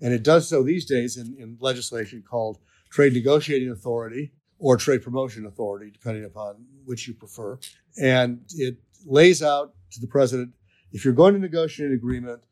And 0.00 0.12
it 0.12 0.22
does 0.22 0.48
so 0.48 0.62
these 0.62 0.84
days 0.84 1.16
in, 1.16 1.36
in 1.38 1.56
legislation 1.60 2.22
called 2.28 2.58
Trade 2.90 3.14
Negotiating 3.14 3.70
Authority 3.70 4.32
or 4.58 4.76
Trade 4.76 5.02
Promotion 5.02 5.46
Authority, 5.46 5.90
depending 5.90 6.24
upon 6.24 6.64
which 6.84 7.08
you 7.08 7.14
prefer. 7.14 7.58
And 8.00 8.40
it 8.54 8.78
lays 9.04 9.42
out 9.42 9.74
to 9.92 10.00
the 10.00 10.06
president 10.06 10.52
if 10.92 11.04
you're 11.04 11.14
going 11.14 11.34
to 11.34 11.40
negotiate 11.40 11.90
an 11.90 11.94
agreement, 11.94 12.42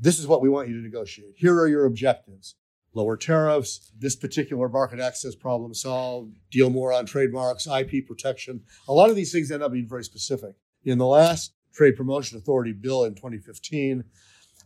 this 0.00 0.18
is 0.18 0.26
what 0.26 0.42
we 0.42 0.48
want 0.48 0.68
you 0.68 0.76
to 0.76 0.82
negotiate. 0.82 1.34
Here 1.36 1.54
are 1.58 1.68
your 1.68 1.86
objectives 1.86 2.56
lower 2.96 3.16
tariffs, 3.16 3.92
this 3.98 4.16
particular 4.16 4.70
market 4.70 4.98
access 4.98 5.34
problem 5.34 5.74
solved, 5.74 6.34
deal 6.50 6.70
more 6.70 6.94
on 6.94 7.04
trademarks, 7.04 7.66
IP 7.66 8.06
protection. 8.06 8.62
A 8.88 8.92
lot 8.92 9.10
of 9.10 9.16
these 9.16 9.30
things 9.30 9.50
end 9.50 9.62
up 9.62 9.72
being 9.72 9.86
very 9.86 10.02
specific. 10.02 10.54
In 10.82 10.96
the 10.96 11.06
last 11.06 11.52
Trade 11.74 11.94
Promotion 11.94 12.38
Authority 12.38 12.72
bill 12.72 13.04
in 13.04 13.14
2015, 13.14 14.02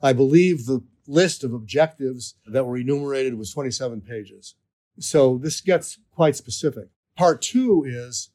I 0.01 0.13
believe 0.13 0.67
the 0.67 0.81
list 1.11 1.45
of 1.45 1.53
objectives 1.53 2.37
that 2.47 2.65
were 2.65 2.77
enumerated 2.77 3.37
was 3.37 3.53
27 3.53 4.01
pages. 4.01 4.55
So 4.99 5.39
this 5.39 5.61
gets 5.61 5.99
quite 6.13 6.37
specific. 6.37 6.89
Part 7.17 7.43
two 7.43 7.85
is 7.87 8.31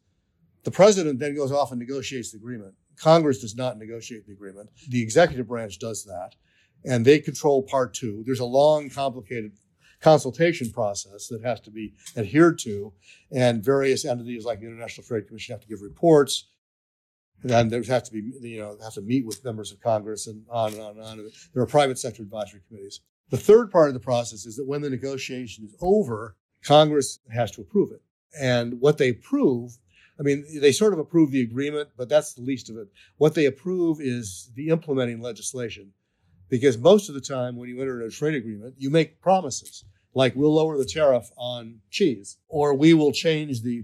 the 0.63 0.71
president 0.71 1.19
then 1.19 1.35
goes 1.35 1.51
off 1.51 1.71
and 1.71 1.79
negotiates 1.79 2.31
the 2.31 2.37
agreement. 2.37 2.73
Congress 2.97 3.39
does 3.39 3.55
not 3.55 3.77
negotiate 3.77 4.25
the 4.25 4.33
agreement. 4.33 4.69
The 4.89 5.01
executive 5.01 5.47
branch 5.47 5.79
does 5.79 6.03
that, 6.05 6.35
and 6.83 7.05
they 7.05 7.19
control 7.19 7.63
part 7.63 7.93
two. 7.93 8.23
There's 8.25 8.39
a 8.39 8.45
long, 8.45 8.89
complicated 8.89 9.53
consultation 10.01 10.71
process 10.71 11.27
that 11.27 11.43
has 11.43 11.61
to 11.61 11.71
be 11.71 11.93
adhered 12.15 12.59
to, 12.59 12.93
and 13.31 13.63
various 13.63 14.05
entities 14.05 14.45
like 14.45 14.59
the 14.59 14.67
International 14.67 15.05
Trade 15.05 15.27
Commission 15.27 15.53
have 15.53 15.61
to 15.61 15.67
give 15.67 15.81
reports. 15.81 16.45
And 17.49 17.69
there 17.69 17.83
have 17.83 18.03
to 18.03 18.11
be, 18.11 18.33
you 18.41 18.59
know, 18.59 18.77
have 18.83 18.93
to 18.93 19.01
meet 19.01 19.25
with 19.25 19.43
members 19.43 19.71
of 19.71 19.79
Congress 19.79 20.27
and 20.27 20.43
on 20.49 20.73
and 20.73 20.81
on 20.81 20.91
and 20.97 21.01
on. 21.01 21.31
There 21.53 21.61
are 21.61 21.67
private 21.67 21.99
sector 21.99 22.23
advisory 22.23 22.61
committees. 22.67 23.01
The 23.29 23.37
third 23.37 23.71
part 23.71 23.87
of 23.87 23.93
the 23.93 23.99
process 23.99 24.45
is 24.45 24.55
that 24.55 24.67
when 24.67 24.81
the 24.81 24.89
negotiation 24.89 25.65
is 25.65 25.75
over, 25.81 26.35
Congress 26.63 27.19
has 27.31 27.51
to 27.51 27.61
approve 27.61 27.91
it. 27.91 28.01
And 28.39 28.79
what 28.81 28.97
they 28.97 29.09
approve, 29.09 29.77
I 30.19 30.23
mean, 30.23 30.45
they 30.59 30.71
sort 30.71 30.93
of 30.93 30.99
approve 30.99 31.31
the 31.31 31.41
agreement, 31.41 31.89
but 31.97 32.09
that's 32.09 32.33
the 32.33 32.41
least 32.41 32.69
of 32.69 32.77
it. 32.77 32.87
What 33.17 33.35
they 33.35 33.45
approve 33.45 34.01
is 34.01 34.51
the 34.55 34.69
implementing 34.69 35.21
legislation. 35.21 35.91
Because 36.49 36.77
most 36.77 37.09
of 37.09 37.15
the 37.15 37.21
time 37.21 37.55
when 37.55 37.69
you 37.69 37.79
enter 37.81 38.01
a 38.01 38.11
trade 38.11 38.35
agreement, 38.35 38.75
you 38.77 38.89
make 38.89 39.21
promises 39.21 39.83
like 40.13 40.35
we'll 40.35 40.53
lower 40.53 40.77
the 40.77 40.85
tariff 40.85 41.29
on 41.37 41.79
cheese 41.89 42.37
or 42.47 42.73
we 42.73 42.93
will 42.93 43.11
change 43.11 43.61
the 43.61 43.83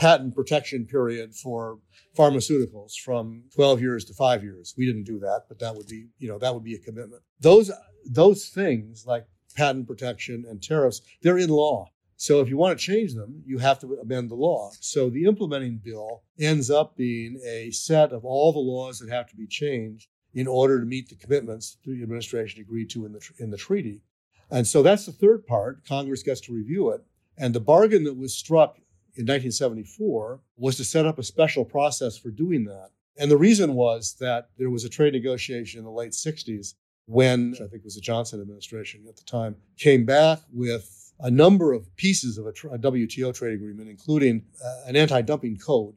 patent 0.00 0.34
protection 0.34 0.86
period 0.86 1.34
for 1.34 1.78
pharmaceuticals 2.16 2.94
from 3.04 3.44
12 3.54 3.82
years 3.82 4.04
to 4.06 4.14
5 4.14 4.42
years. 4.42 4.74
We 4.76 4.86
didn't 4.86 5.04
do 5.04 5.18
that, 5.20 5.42
but 5.46 5.58
that 5.58 5.76
would 5.76 5.86
be, 5.86 6.08
you 6.18 6.28
know, 6.28 6.38
that 6.38 6.54
would 6.54 6.64
be 6.64 6.74
a 6.74 6.78
commitment. 6.78 7.22
Those 7.38 7.70
those 8.06 8.48
things 8.48 9.04
like 9.06 9.26
patent 9.54 9.86
protection 9.86 10.44
and 10.48 10.62
tariffs, 10.62 11.02
they're 11.22 11.36
in 11.36 11.50
law. 11.50 11.90
So 12.16 12.40
if 12.40 12.48
you 12.48 12.56
want 12.56 12.78
to 12.78 12.84
change 12.84 13.14
them, 13.14 13.42
you 13.44 13.58
have 13.58 13.78
to 13.80 13.98
amend 14.02 14.30
the 14.30 14.34
law. 14.34 14.70
So 14.80 15.10
the 15.10 15.24
implementing 15.24 15.80
bill 15.82 16.22
ends 16.38 16.70
up 16.70 16.96
being 16.96 17.40
a 17.46 17.70
set 17.70 18.12
of 18.12 18.24
all 18.24 18.52
the 18.52 18.58
laws 18.58 18.98
that 18.98 19.10
have 19.10 19.28
to 19.28 19.36
be 19.36 19.46
changed 19.46 20.08
in 20.32 20.46
order 20.46 20.80
to 20.80 20.86
meet 20.86 21.08
the 21.08 21.16
commitments 21.16 21.76
the 21.84 22.02
administration 22.02 22.62
agreed 22.62 22.88
to 22.90 23.04
in 23.04 23.12
the 23.12 23.20
in 23.38 23.50
the 23.50 23.58
treaty. 23.58 24.02
And 24.50 24.66
so 24.66 24.82
that's 24.82 25.04
the 25.04 25.12
third 25.12 25.46
part. 25.46 25.86
Congress 25.86 26.22
gets 26.22 26.40
to 26.42 26.54
review 26.54 26.90
it. 26.90 27.02
And 27.36 27.54
the 27.54 27.60
bargain 27.60 28.04
that 28.04 28.16
was 28.16 28.34
struck 28.34 28.78
in 29.16 29.26
1974 29.26 30.40
was 30.56 30.76
to 30.76 30.84
set 30.84 31.06
up 31.06 31.18
a 31.18 31.22
special 31.22 31.64
process 31.64 32.16
for 32.16 32.30
doing 32.30 32.64
that. 32.64 32.90
And 33.18 33.30
the 33.30 33.36
reason 33.36 33.74
was 33.74 34.16
that 34.20 34.48
there 34.58 34.70
was 34.70 34.84
a 34.84 34.88
trade 34.88 35.12
negotiation 35.12 35.78
in 35.78 35.84
the 35.84 35.90
late 35.90 36.12
60s 36.12 36.74
when 37.06 37.54
I 37.54 37.66
think 37.66 37.74
it 37.74 37.84
was 37.84 37.96
the 37.96 38.00
Johnson 38.00 38.40
administration 38.40 39.04
at 39.08 39.16
the 39.16 39.24
time 39.24 39.56
came 39.76 40.04
back 40.04 40.38
with 40.52 41.12
a 41.18 41.30
number 41.30 41.72
of 41.72 41.94
pieces 41.96 42.38
of 42.38 42.46
a, 42.46 42.50
a 42.72 42.78
WTO 42.78 43.34
trade 43.34 43.54
agreement, 43.54 43.90
including 43.90 44.44
uh, 44.64 44.88
an 44.88 44.96
anti-dumping 44.96 45.58
code. 45.58 45.96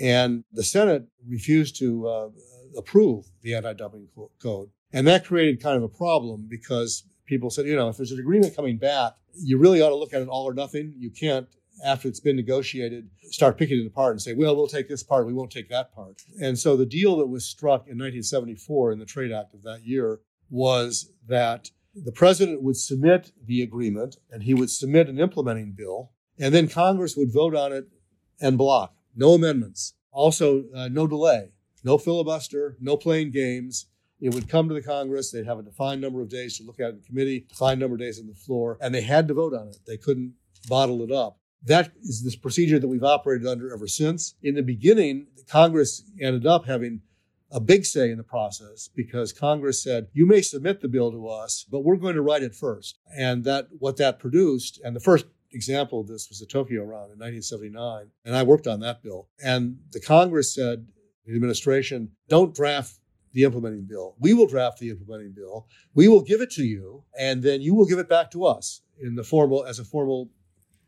And 0.00 0.44
the 0.52 0.64
Senate 0.64 1.06
refused 1.28 1.78
to 1.78 2.08
uh, 2.08 2.28
approve 2.76 3.26
the 3.42 3.54
anti-dumping 3.54 4.08
co- 4.14 4.30
code. 4.42 4.70
And 4.92 5.06
that 5.06 5.24
created 5.24 5.62
kind 5.62 5.76
of 5.76 5.82
a 5.82 5.88
problem 5.88 6.46
because 6.48 7.04
people 7.26 7.50
said, 7.50 7.66
you 7.66 7.76
know, 7.76 7.88
if 7.88 7.96
there's 7.96 8.12
an 8.12 8.18
agreement 8.18 8.56
coming 8.56 8.78
back, 8.78 9.12
you 9.34 9.58
really 9.58 9.82
ought 9.82 9.90
to 9.90 9.96
look 9.96 10.14
at 10.14 10.22
it 10.22 10.28
all 10.28 10.44
or 10.44 10.54
nothing. 10.54 10.94
You 10.96 11.10
can't, 11.10 11.46
after 11.84 12.08
it's 12.08 12.20
been 12.20 12.36
negotiated, 12.36 13.08
start 13.24 13.58
picking 13.58 13.80
it 13.80 13.86
apart 13.86 14.12
and 14.12 14.22
say, 14.22 14.34
well, 14.34 14.56
we'll 14.56 14.66
take 14.66 14.88
this 14.88 15.02
part, 15.02 15.26
we 15.26 15.32
won't 15.32 15.50
take 15.50 15.68
that 15.68 15.94
part. 15.94 16.22
And 16.40 16.58
so 16.58 16.76
the 16.76 16.86
deal 16.86 17.16
that 17.18 17.26
was 17.26 17.44
struck 17.44 17.82
in 17.82 17.98
1974 17.98 18.92
in 18.92 18.98
the 18.98 19.04
Trade 19.04 19.32
Act 19.32 19.54
of 19.54 19.62
that 19.62 19.84
year 19.84 20.20
was 20.50 21.12
that 21.28 21.70
the 21.94 22.12
president 22.12 22.62
would 22.62 22.76
submit 22.76 23.32
the 23.44 23.62
agreement 23.62 24.16
and 24.30 24.42
he 24.42 24.54
would 24.54 24.70
submit 24.70 25.08
an 25.08 25.18
implementing 25.18 25.72
bill. 25.72 26.12
And 26.38 26.54
then 26.54 26.68
Congress 26.68 27.16
would 27.16 27.32
vote 27.32 27.54
on 27.54 27.72
it 27.72 27.88
and 28.40 28.58
block. 28.58 28.94
No 29.14 29.34
amendments. 29.34 29.94
Also, 30.12 30.64
uh, 30.74 30.88
no 30.88 31.06
delay, 31.06 31.50
no 31.84 31.98
filibuster, 31.98 32.76
no 32.80 32.96
playing 32.96 33.30
games. 33.30 33.86
It 34.20 34.34
would 34.34 34.48
come 34.48 34.68
to 34.68 34.74
the 34.74 34.82
Congress. 34.82 35.30
They'd 35.30 35.46
have 35.46 35.58
a 35.58 35.62
defined 35.62 36.00
number 36.00 36.22
of 36.22 36.30
days 36.30 36.56
to 36.56 36.64
look 36.64 36.80
at 36.80 36.90
it 36.90 36.96
in 36.96 37.02
committee, 37.02 37.46
defined 37.48 37.80
number 37.80 37.96
of 37.96 38.00
days 38.00 38.18
on 38.18 38.26
the 38.26 38.34
floor, 38.34 38.78
and 38.80 38.94
they 38.94 39.02
had 39.02 39.28
to 39.28 39.34
vote 39.34 39.52
on 39.52 39.68
it. 39.68 39.76
They 39.86 39.98
couldn't 39.98 40.34
bottle 40.68 41.02
it 41.02 41.12
up. 41.12 41.38
That 41.64 41.92
is 42.02 42.22
this 42.22 42.36
procedure 42.36 42.78
that 42.78 42.88
we've 42.88 43.02
operated 43.02 43.46
under 43.46 43.72
ever 43.72 43.88
since. 43.88 44.34
In 44.42 44.54
the 44.54 44.62
beginning, 44.62 45.26
Congress 45.48 46.02
ended 46.20 46.46
up 46.46 46.66
having 46.66 47.00
a 47.50 47.60
big 47.60 47.84
say 47.84 48.10
in 48.10 48.18
the 48.18 48.24
process 48.24 48.88
because 48.94 49.32
Congress 49.32 49.82
said, 49.82 50.08
you 50.12 50.26
may 50.26 50.42
submit 50.42 50.80
the 50.80 50.88
bill 50.88 51.12
to 51.12 51.28
us, 51.28 51.64
but 51.70 51.84
we're 51.84 51.96
going 51.96 52.16
to 52.16 52.22
write 52.22 52.42
it 52.42 52.54
first. 52.54 52.98
And 53.16 53.44
that 53.44 53.68
what 53.78 53.96
that 53.98 54.18
produced, 54.18 54.80
and 54.84 54.94
the 54.94 55.00
first 55.00 55.26
example 55.52 56.00
of 56.00 56.08
this 56.08 56.28
was 56.28 56.40
the 56.40 56.46
Tokyo 56.46 56.82
round 56.82 57.12
in 57.12 57.18
1979. 57.18 58.10
And 58.24 58.36
I 58.36 58.42
worked 58.42 58.66
on 58.66 58.80
that 58.80 59.02
bill. 59.02 59.28
And 59.42 59.78
the 59.92 60.00
Congress 60.00 60.54
said, 60.54 60.86
the 61.24 61.34
administration, 61.34 62.12
don't 62.28 62.54
draft 62.54 63.00
the 63.32 63.44
implementing 63.44 63.84
bill. 63.84 64.16
We 64.18 64.32
will 64.32 64.46
draft 64.46 64.78
the 64.78 64.90
implementing 64.90 65.32
bill. 65.32 65.66
We 65.94 66.08
will 66.08 66.22
give 66.22 66.40
it 66.40 66.50
to 66.52 66.64
you, 66.64 67.04
and 67.18 67.42
then 67.42 67.60
you 67.60 67.74
will 67.74 67.86
give 67.86 67.98
it 67.98 68.08
back 68.08 68.30
to 68.30 68.44
us 68.44 68.82
in 68.98 69.14
the 69.14 69.24
formal 69.24 69.64
as 69.64 69.78
a 69.78 69.84
formal 69.84 70.30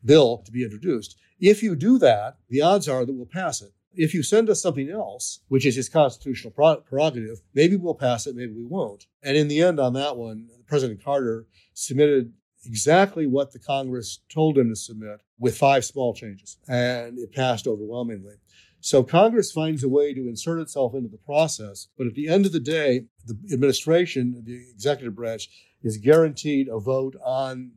bill 0.04 0.42
to 0.44 0.52
be 0.52 0.64
introduced. 0.64 1.16
If 1.40 1.62
you 1.62 1.76
do 1.76 1.98
that, 1.98 2.36
the 2.48 2.62
odds 2.62 2.88
are 2.88 3.04
that 3.04 3.12
we'll 3.12 3.26
pass 3.26 3.62
it. 3.62 3.72
If 3.94 4.14
you 4.14 4.22
send 4.22 4.48
us 4.50 4.62
something 4.62 4.90
else, 4.90 5.40
which 5.48 5.66
is 5.66 5.76
his 5.76 5.88
constitutional 5.88 6.52
prerogative, 6.52 7.40
maybe 7.54 7.76
we'll 7.76 7.94
pass 7.94 8.26
it, 8.26 8.36
maybe 8.36 8.52
we 8.52 8.64
won't. 8.64 9.06
And 9.22 9.36
in 9.36 9.48
the 9.48 9.62
end, 9.62 9.80
on 9.80 9.94
that 9.94 10.16
one, 10.16 10.48
President 10.66 11.02
Carter 11.02 11.46
submitted 11.72 12.32
exactly 12.64 13.26
what 13.26 13.52
the 13.52 13.58
Congress 13.58 14.20
told 14.32 14.58
him 14.58 14.68
to 14.68 14.76
submit 14.76 15.20
with 15.38 15.56
five 15.56 15.84
small 15.84 16.12
changes, 16.12 16.58
and 16.68 17.18
it 17.18 17.32
passed 17.32 17.66
overwhelmingly. 17.66 18.34
So 18.80 19.02
Congress 19.02 19.50
finds 19.50 19.82
a 19.82 19.88
way 19.88 20.14
to 20.14 20.28
insert 20.28 20.60
itself 20.60 20.94
into 20.94 21.08
the 21.08 21.18
process, 21.18 21.88
but 21.96 22.06
at 22.06 22.14
the 22.14 22.28
end 22.28 22.46
of 22.46 22.52
the 22.52 22.60
day, 22.60 23.06
the 23.26 23.36
administration, 23.52 24.42
the 24.44 24.70
executive 24.70 25.16
branch, 25.16 25.48
is 25.82 25.98
guaranteed 25.98 26.68
a 26.68 26.78
vote 26.78 27.16
on 27.24 27.72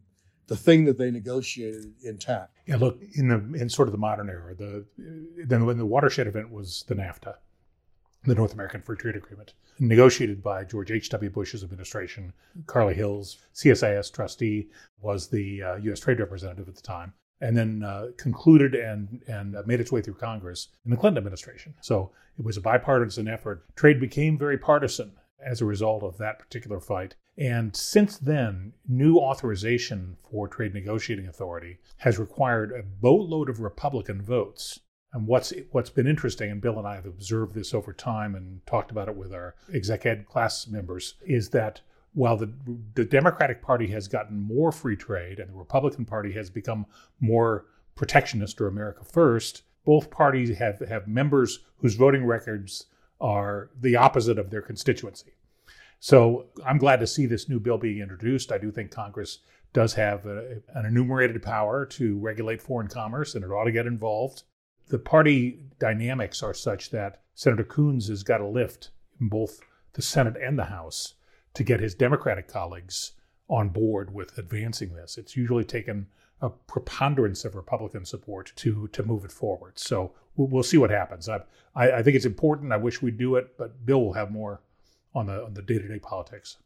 the 0.52 0.58
thing 0.58 0.84
that 0.84 0.98
they 0.98 1.10
negotiated 1.10 1.94
intact. 2.04 2.58
Yeah, 2.66 2.76
look 2.76 3.02
in 3.16 3.30
the 3.30 3.38
in 3.58 3.70
sort 3.70 3.88
of 3.88 3.94
the 3.94 3.98
modern 3.98 4.30
era, 4.30 4.54
the 4.54 4.86
then 5.48 5.66
when 5.66 5.78
the 5.78 5.86
watershed 5.86 6.28
event 6.28 6.52
was 6.52 6.84
the 6.90 6.96
NAFTA, 6.96 7.36
the 8.26 8.36
North 8.36 8.54
American 8.54 8.82
Free 8.82 8.98
Trade 8.98 9.16
Agreement, 9.16 9.54
negotiated 9.80 10.44
by 10.44 10.66
George 10.66 10.92
H.W. 10.92 11.30
Bush's 11.30 11.64
administration. 11.64 12.34
Carla 12.66 12.92
Hills, 12.92 13.38
CSIS 13.56 14.12
trustee, 14.12 14.68
was 15.00 15.30
the 15.30 15.64
uh, 15.64 15.76
U.S. 15.78 16.02
Trade 16.02 16.20
Representative 16.20 16.68
at 16.68 16.76
the 16.76 16.82
time 16.82 17.14
and 17.40 17.56
then 17.56 17.82
uh, 17.84 18.08
concluded 18.18 18.76
and 18.76 19.22
and 19.28 19.56
uh, 19.56 19.64
made 19.66 19.80
its 19.80 19.94
way 19.94 20.02
through 20.02 20.16
Congress 20.16 20.68
in 20.84 20.92
the 20.92 20.98
Clinton 20.98 21.20
administration. 21.20 21.76
So 21.80 22.12
it 22.38 22.44
was 22.44 22.58
a 22.58 22.62
bipartisan 22.62 23.30
effort. 23.30 23.74
Trade 23.78 24.02
became 24.02 24.38
very 24.38 24.58
partisan 24.58 25.14
as 25.42 25.62
a 25.62 25.66
result 25.66 26.04
of 26.04 26.18
that 26.18 26.40
particular 26.40 26.82
fight. 26.82 27.16
And 27.42 27.76
since 27.76 28.20
then, 28.20 28.74
new 28.88 29.18
authorization 29.18 30.16
for 30.30 30.48
trade 30.48 30.76
negotiating 30.76 31.28
authority 31.28 31.80
has 31.98 32.20
required 32.20 32.72
a 32.72 32.84
boatload 32.84 33.50
of 33.50 33.62
Republican 33.62 34.22
votes. 34.22 34.80
And 35.12 35.26
what's 35.26 35.52
what's 35.72 35.90
been 35.90 36.06
interesting, 36.06 36.52
and 36.52 36.62
Bill 36.62 36.78
and 36.78 36.88
I 36.88 36.94
have 36.94 37.08
observed 37.08 37.56
this 37.56 37.74
over 37.74 37.94
time 37.94 38.36
and 38.36 38.64
talked 38.68 38.92
about 38.92 39.08
it 39.08 39.16
with 39.16 39.34
our 39.34 39.56
exec 39.74 40.06
ed 40.06 40.28
class 40.28 40.68
members, 40.68 41.16
is 41.26 41.50
that 41.50 41.82
while 42.14 42.38
the, 42.38 42.54
the 42.94 43.06
Democratic 43.06 43.64
Party 43.64 43.88
has 43.88 44.08
gotten 44.08 44.40
more 44.40 44.72
free 44.72 44.96
trade 44.96 45.40
and 45.40 45.50
the 45.50 45.58
Republican 45.58 46.06
Party 46.06 46.34
has 46.34 46.52
become 46.52 46.86
more 47.20 47.66
protectionist 47.96 48.62
or 48.62 48.68
America 48.68 49.04
first, 49.04 49.64
both 49.84 50.12
parties 50.12 50.56
have, 50.60 50.78
have 50.82 51.08
members 51.08 51.58
whose 51.78 51.96
voting 51.96 52.24
records 52.24 52.86
are 53.20 53.72
the 53.80 53.96
opposite 53.96 54.38
of 54.38 54.52
their 54.52 54.62
constituency. 54.62 55.34
So 56.04 56.48
I'm 56.66 56.80
glad 56.80 57.00
to 57.02 57.08
see 57.08 57.28
this 57.28 57.48
new 57.48 57.60
bill 57.60 57.78
being 57.78 58.00
introduced. 58.00 58.52
I 58.52 58.58
do 58.58 58.72
think 58.72 58.90
Congress 58.90 59.38
does 59.72 59.94
have 59.94 60.26
a, 60.26 60.58
an 60.74 60.88
enumerated 60.88 61.44
power 61.44 61.86
to 61.86 62.18
regulate 62.18 62.60
foreign 62.60 62.88
commerce, 62.88 63.36
and 63.36 63.46
it 63.46 63.52
ought 63.52 63.66
to 63.66 63.72
get 63.72 63.86
involved. 63.86 64.42
The 64.90 64.98
party 64.98 65.64
dynamics 65.80 66.42
are 66.42 66.56
such 66.56 66.90
that 66.90 67.22
Senator 67.36 67.64
Coons 67.64 68.08
has 68.08 68.24
got 68.24 68.42
a 68.42 68.48
lift 68.48 68.90
in 69.20 69.30
both 69.30 69.62
the 69.94 70.02
Senate 70.02 70.38
and 70.42 70.58
the 70.58 70.66
House 70.66 71.14
to 71.54 71.64
get 71.64 71.80
his 71.80 71.94
Democratic 71.94 72.48
colleagues 72.48 73.12
on 73.48 73.70
board 73.70 74.12
with 74.12 74.36
advancing 74.40 74.96
this. 74.96 75.20
It's 75.20 75.38
usually 75.38 75.64
taken 75.64 76.08
a 76.42 76.50
preponderance 76.50 77.46
of 77.46 77.54
Republican 77.54 78.06
support 78.06 78.52
to 78.56 78.88
to 78.88 79.04
move 79.04 79.24
it 79.24 79.32
forward. 79.32 79.78
So 79.78 80.14
we'll, 80.36 80.64
see 80.64 80.78
what 80.78 80.90
happens. 80.90 81.30
I, 81.30 81.42
I 81.76 82.02
think 82.02 82.16
it's 82.16 82.26
important. 82.26 82.74
I 82.74 82.78
wish 82.78 83.04
we'd 83.04 83.20
do 83.20 83.36
it, 83.36 83.56
but 83.56 83.86
Bill 83.86 84.02
will 84.02 84.14
have 84.14 84.32
more 84.32 84.62
on 85.14 85.28
the 85.28 85.44
on 85.44 85.54
the 85.54 85.62
day 85.62 85.78
to 85.78 85.88
day 85.88 86.00
politics. 86.00 86.58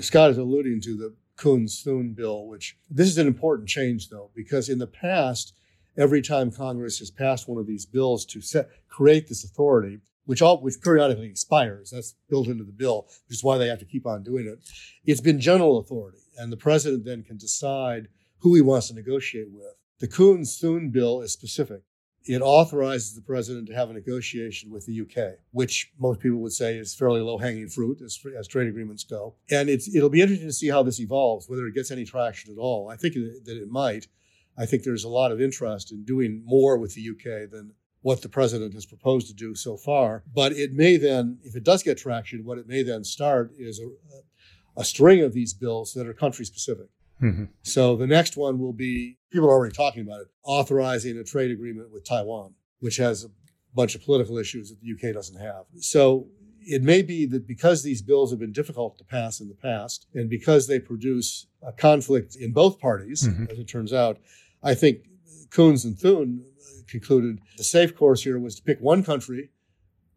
Scott 0.00 0.30
is 0.30 0.38
alluding 0.38 0.80
to 0.82 0.96
the 0.96 1.14
Coons-Thune 1.36 2.12
bill, 2.12 2.46
which 2.46 2.76
this 2.90 3.08
is 3.08 3.18
an 3.18 3.26
important 3.26 3.68
change 3.68 4.08
though, 4.10 4.30
because 4.34 4.68
in 4.68 4.78
the 4.78 4.86
past, 4.86 5.54
every 5.96 6.22
time 6.22 6.50
Congress 6.50 6.98
has 6.98 7.10
passed 7.10 7.48
one 7.48 7.58
of 7.58 7.66
these 7.66 7.84
bills 7.84 8.24
to 8.26 8.40
set, 8.40 8.68
create 8.88 9.28
this 9.28 9.44
authority, 9.44 9.98
which 10.24 10.40
all 10.42 10.60
which 10.60 10.80
periodically 10.80 11.26
expires. 11.26 11.90
That's 11.90 12.14
built 12.28 12.46
into 12.46 12.64
the 12.64 12.72
bill, 12.72 13.06
which 13.28 13.38
is 13.38 13.44
why 13.44 13.58
they 13.58 13.68
have 13.68 13.80
to 13.80 13.84
keep 13.84 14.06
on 14.06 14.22
doing 14.22 14.46
it. 14.46 14.58
It's 15.04 15.20
been 15.20 15.40
general 15.40 15.78
authority, 15.78 16.18
and 16.38 16.52
the 16.52 16.56
president 16.56 17.04
then 17.04 17.24
can 17.24 17.38
decide 17.38 18.08
who 18.38 18.54
he 18.54 18.60
wants 18.60 18.88
to 18.88 18.94
negotiate 18.94 19.50
with. 19.50 19.74
The 19.98 20.08
Coons-Thune 20.08 20.90
bill 20.90 21.22
is 21.22 21.32
specific. 21.32 21.82
It 22.24 22.40
authorizes 22.40 23.14
the 23.14 23.22
president 23.22 23.66
to 23.68 23.74
have 23.74 23.90
a 23.90 23.92
negotiation 23.92 24.70
with 24.70 24.86
the 24.86 25.00
UK, 25.00 25.38
which 25.50 25.92
most 25.98 26.20
people 26.20 26.38
would 26.38 26.52
say 26.52 26.76
is 26.76 26.94
fairly 26.94 27.20
low-hanging 27.20 27.68
fruit 27.68 28.00
as, 28.00 28.18
as 28.38 28.46
trade 28.46 28.68
agreements 28.68 29.04
go. 29.04 29.34
And 29.50 29.68
it'll 29.68 30.08
be 30.08 30.22
interesting 30.22 30.48
to 30.48 30.52
see 30.52 30.68
how 30.68 30.82
this 30.82 31.00
evolves, 31.00 31.48
whether 31.48 31.66
it 31.66 31.74
gets 31.74 31.90
any 31.90 32.04
traction 32.04 32.52
at 32.52 32.58
all. 32.58 32.88
I 32.88 32.96
think 32.96 33.14
that 33.14 33.60
it 33.60 33.68
might. 33.68 34.06
I 34.56 34.66
think 34.66 34.82
there's 34.82 35.04
a 35.04 35.08
lot 35.08 35.32
of 35.32 35.40
interest 35.40 35.92
in 35.92 36.04
doing 36.04 36.42
more 36.44 36.78
with 36.78 36.94
the 36.94 37.08
UK 37.10 37.50
than 37.50 37.72
what 38.02 38.20
the 38.20 38.28
president 38.28 38.74
has 38.74 38.84
proposed 38.84 39.28
to 39.28 39.34
do 39.34 39.54
so 39.54 39.76
far. 39.76 40.22
But 40.34 40.52
it 40.52 40.72
may 40.72 40.96
then, 40.96 41.38
if 41.42 41.56
it 41.56 41.64
does 41.64 41.82
get 41.82 41.98
traction, 41.98 42.44
what 42.44 42.58
it 42.58 42.68
may 42.68 42.82
then 42.82 43.04
start 43.04 43.52
is 43.56 43.80
a, 43.80 44.80
a 44.80 44.84
string 44.84 45.22
of 45.22 45.32
these 45.32 45.54
bills 45.54 45.94
that 45.94 46.06
are 46.06 46.12
country 46.12 46.44
specific. 46.44 46.88
Mm-hmm. 47.22 47.44
So 47.62 47.96
the 47.96 48.06
next 48.06 48.36
one 48.36 48.58
will 48.58 48.72
be 48.72 49.18
people 49.30 49.48
are 49.48 49.52
already 49.52 49.74
talking 49.74 50.02
about 50.02 50.22
it, 50.22 50.28
authorizing 50.42 51.16
a 51.18 51.24
trade 51.24 51.50
agreement 51.50 51.92
with 51.92 52.04
Taiwan, 52.04 52.54
which 52.80 52.96
has 52.96 53.24
a 53.24 53.28
bunch 53.74 53.94
of 53.94 54.04
political 54.04 54.38
issues 54.38 54.70
that 54.70 54.78
the 54.80 54.92
UK 54.92 55.14
doesn't 55.14 55.40
have. 55.40 55.64
So 55.78 56.26
it 56.60 56.82
may 56.82 57.02
be 57.02 57.26
that 57.26 57.46
because 57.46 57.82
these 57.82 58.02
bills 58.02 58.30
have 58.30 58.40
been 58.40 58.52
difficult 58.52 58.98
to 58.98 59.04
pass 59.04 59.40
in 59.40 59.48
the 59.48 59.54
past, 59.54 60.06
and 60.14 60.28
because 60.28 60.66
they 60.66 60.78
produce 60.78 61.46
a 61.66 61.72
conflict 61.72 62.36
in 62.36 62.52
both 62.52 62.78
parties, 62.78 63.26
mm-hmm. 63.26 63.44
as 63.50 63.58
it 63.58 63.68
turns 63.68 63.92
out, 63.92 64.18
I 64.62 64.74
think 64.74 64.98
Coons 65.50 65.84
and 65.84 65.98
Thune 65.98 66.44
concluded 66.88 67.40
the 67.56 67.64
safe 67.64 67.96
course 67.96 68.22
here 68.22 68.38
was 68.38 68.56
to 68.56 68.62
pick 68.62 68.78
one 68.80 69.02
country 69.02 69.50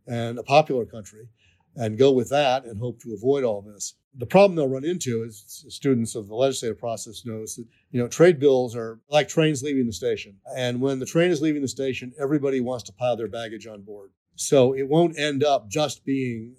and 0.08 0.38
a 0.38 0.44
popular 0.44 0.86
country 0.86 1.28
and 1.76 1.98
go 1.98 2.12
with 2.12 2.30
that 2.30 2.66
and 2.66 2.80
hope 2.80 3.02
to 3.02 3.14
avoid 3.14 3.44
all 3.44 3.62
this. 3.62 3.96
The 4.18 4.26
problem 4.26 4.56
they'll 4.56 4.70
run 4.70 4.86
into 4.86 5.24
is 5.24 5.66
students 5.70 6.16
of 6.16 6.28
the 6.28 6.36
legislative 6.36 6.80
process 6.80 7.26
knows 7.26 7.56
that, 7.56 7.66
you 7.92 8.02
know, 8.02 8.08
trade 8.08 8.40
bills 8.40 8.76
are 8.76 9.00
like 9.10 9.28
trains 9.28 9.62
leaving 9.62 9.86
the 9.86 9.94
station. 9.94 10.38
And 10.56 10.80
when 10.80 11.00
the 11.00 11.06
train 11.06 11.32
is 11.32 11.42
leaving 11.42 11.62
the 11.62 11.68
station, 11.68 12.14
everybody 12.20 12.62
wants 12.62 12.84
to 12.86 12.94
pile 12.94 13.18
their 13.18 13.28
baggage 13.28 13.68
on 13.68 13.82
board. 13.82 14.12
So 14.36 14.74
it 14.74 14.88
won't 14.88 15.20
end 15.20 15.44
up 15.44 15.70
just 15.70 16.06
being 16.06 16.56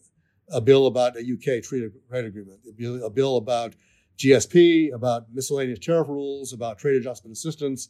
a 0.51 0.61
bill 0.61 0.87
about 0.87 1.17
a 1.17 1.21
UK 1.21 1.63
trade 1.63 1.91
agreement. 2.11 2.61
It'll 2.63 2.77
be 2.77 3.05
a 3.05 3.11
bill 3.11 3.37
about 3.37 3.75
GSP, 4.19 4.93
about 4.95 5.25
miscellaneous 5.33 5.79
tariff 5.79 6.09
rules, 6.09 6.53
about 6.53 6.79
trade 6.79 6.97
adjustment 6.97 7.37
assistance, 7.37 7.89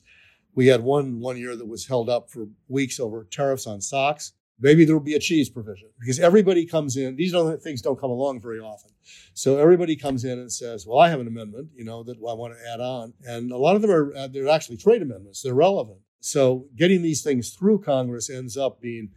we 0.57 0.67
had 0.67 0.83
one 0.83 1.21
one 1.21 1.37
year 1.37 1.55
that 1.55 1.69
was 1.69 1.87
held 1.87 2.09
up 2.09 2.31
for 2.31 2.49
weeks 2.67 2.99
over 2.99 3.25
tariffs 3.31 3.67
on 3.69 3.81
socks. 3.81 4.33
Maybe 4.59 4.85
there 4.87 4.95
will 4.95 5.05
be 5.05 5.15
a 5.15 5.21
cheese 5.21 5.51
provision 5.51 5.91
because 6.01 6.19
everybody 6.19 6.65
comes 6.65 6.97
in. 6.97 7.17
These 7.17 7.35
things 7.63 7.83
don't 7.83 8.01
come 8.01 8.11
along 8.11 8.41
very 8.41 8.59
often. 8.59 8.91
So 9.35 9.59
everybody 9.59 9.97
comes 9.97 10.25
in 10.25 10.39
and 10.39 10.51
says, 10.51 10.87
well, 10.87 10.99
I 10.99 11.11
have 11.11 11.21
an 11.21 11.27
amendment, 11.27 11.71
you 11.75 11.85
know, 11.85 12.03
that 12.05 12.17
I 12.17 12.33
want 12.33 12.55
to 12.55 12.73
add 12.73 12.81
on. 12.81 13.13
And 13.25 13.53
a 13.53 13.59
lot 13.59 13.77
of 13.77 13.83
them 13.83 13.91
are, 13.91 14.15
uh, 14.17 14.29
they're 14.29 14.49
actually 14.49 14.79
trade 14.79 15.03
amendments. 15.03 15.43
They're 15.43 15.55
relevant. 15.55 15.99
So 16.21 16.67
getting 16.75 17.03
these 17.03 17.23
things 17.23 17.51
through 17.51 17.83
Congress 17.83 18.31
ends 18.31 18.57
up 18.57 18.81
being 18.81 19.11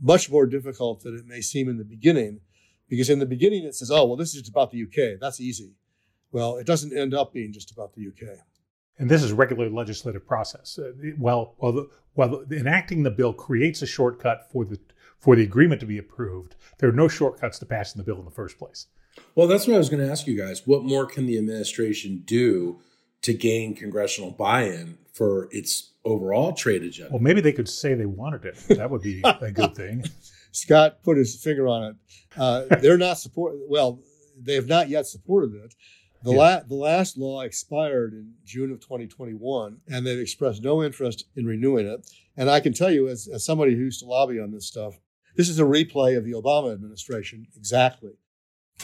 much 0.00 0.28
more 0.28 0.46
difficult 0.46 1.02
than 1.02 1.14
it 1.14 1.26
may 1.26 1.40
seem 1.40 1.68
in 1.68 1.78
the 1.78 1.84
beginning. 1.84 2.40
Because 2.88 3.10
in 3.10 3.20
the 3.20 3.26
beginning 3.26 3.64
it 3.64 3.76
says, 3.76 3.92
oh, 3.92 4.06
well, 4.06 4.16
this 4.16 4.34
is 4.34 4.40
just 4.40 4.50
about 4.50 4.72
the 4.72 4.82
UK. 4.82 5.20
That's 5.20 5.40
easy. 5.40 5.74
Well, 6.32 6.56
it 6.56 6.66
doesn't 6.66 6.96
end 6.96 7.14
up 7.14 7.32
being 7.32 7.52
just 7.52 7.70
about 7.70 7.94
the 7.94 8.08
UK 8.08 8.38
and 8.98 9.10
this 9.10 9.22
is 9.22 9.32
regular 9.32 9.70
legislative 9.70 10.26
process. 10.26 10.78
Uh, 10.78 10.92
well, 11.18 11.54
well, 11.58 11.72
the, 11.72 11.88
well, 12.14 12.44
the, 12.46 12.56
enacting 12.56 13.02
the 13.02 13.10
bill 13.10 13.32
creates 13.32 13.82
a 13.82 13.86
shortcut 13.86 14.50
for 14.50 14.64
the 14.64 14.78
for 15.18 15.36
the 15.36 15.42
agreement 15.42 15.80
to 15.80 15.86
be 15.86 15.98
approved. 15.98 16.56
There 16.78 16.88
are 16.88 16.92
no 16.92 17.08
shortcuts 17.08 17.58
to 17.58 17.66
passing 17.66 17.98
the 17.98 18.04
bill 18.04 18.18
in 18.18 18.24
the 18.24 18.30
first 18.30 18.58
place. 18.58 18.86
Well, 19.34 19.46
that's 19.46 19.66
what 19.66 19.74
I 19.74 19.78
was 19.78 19.90
going 19.90 20.02
to 20.02 20.10
ask 20.10 20.26
you 20.26 20.36
guys. 20.36 20.66
What 20.66 20.82
more 20.82 21.04
can 21.04 21.26
the 21.26 21.36
administration 21.36 22.22
do 22.24 22.80
to 23.22 23.34
gain 23.34 23.74
congressional 23.74 24.30
buy-in 24.30 24.96
for 25.12 25.48
its 25.50 25.92
overall 26.04 26.52
trade 26.52 26.82
agenda. 26.82 27.12
Well, 27.12 27.20
maybe 27.20 27.40
they 27.40 27.52
could 27.52 27.68
say 27.68 27.94
they 27.94 28.06
wanted 28.06 28.44
it. 28.44 28.56
That 28.68 28.90
would 28.90 29.02
be 29.02 29.20
a 29.24 29.52
good 29.52 29.74
thing. 29.74 30.04
Scott 30.52 31.02
put 31.02 31.16
his 31.16 31.36
finger 31.36 31.68
on 31.68 31.84
it. 31.84 31.96
Uh, 32.36 32.76
they're 32.80 32.98
not 32.98 33.18
support. 33.18 33.54
Well, 33.68 34.00
they 34.40 34.54
have 34.54 34.66
not 34.66 34.88
yet 34.88 35.06
supported 35.06 35.54
it. 35.54 35.74
The, 36.22 36.32
Yeah. 36.32 36.38
la- 36.38 36.62
the 36.62 36.74
last 36.74 37.16
law 37.16 37.40
expired 37.42 38.12
in 38.12 38.34
June 38.44 38.70
of 38.70 38.80
2021, 38.80 39.78
and 39.88 40.06
they've 40.06 40.18
expressed 40.18 40.62
no 40.62 40.82
interest 40.82 41.24
in 41.36 41.46
renewing 41.46 41.86
it. 41.86 42.06
And 42.36 42.50
I 42.50 42.60
can 42.60 42.72
tell 42.72 42.90
you, 42.90 43.08
as, 43.08 43.26
as 43.28 43.44
somebody 43.44 43.74
who 43.74 43.82
used 43.84 44.00
to 44.00 44.06
lobby 44.06 44.38
on 44.38 44.50
this 44.50 44.66
stuff, 44.66 44.94
this 45.36 45.48
is 45.48 45.58
a 45.58 45.64
replay 45.64 46.16
of 46.18 46.24
the 46.24 46.32
Obama 46.32 46.72
administration 46.72 47.46
exactly. 47.56 48.12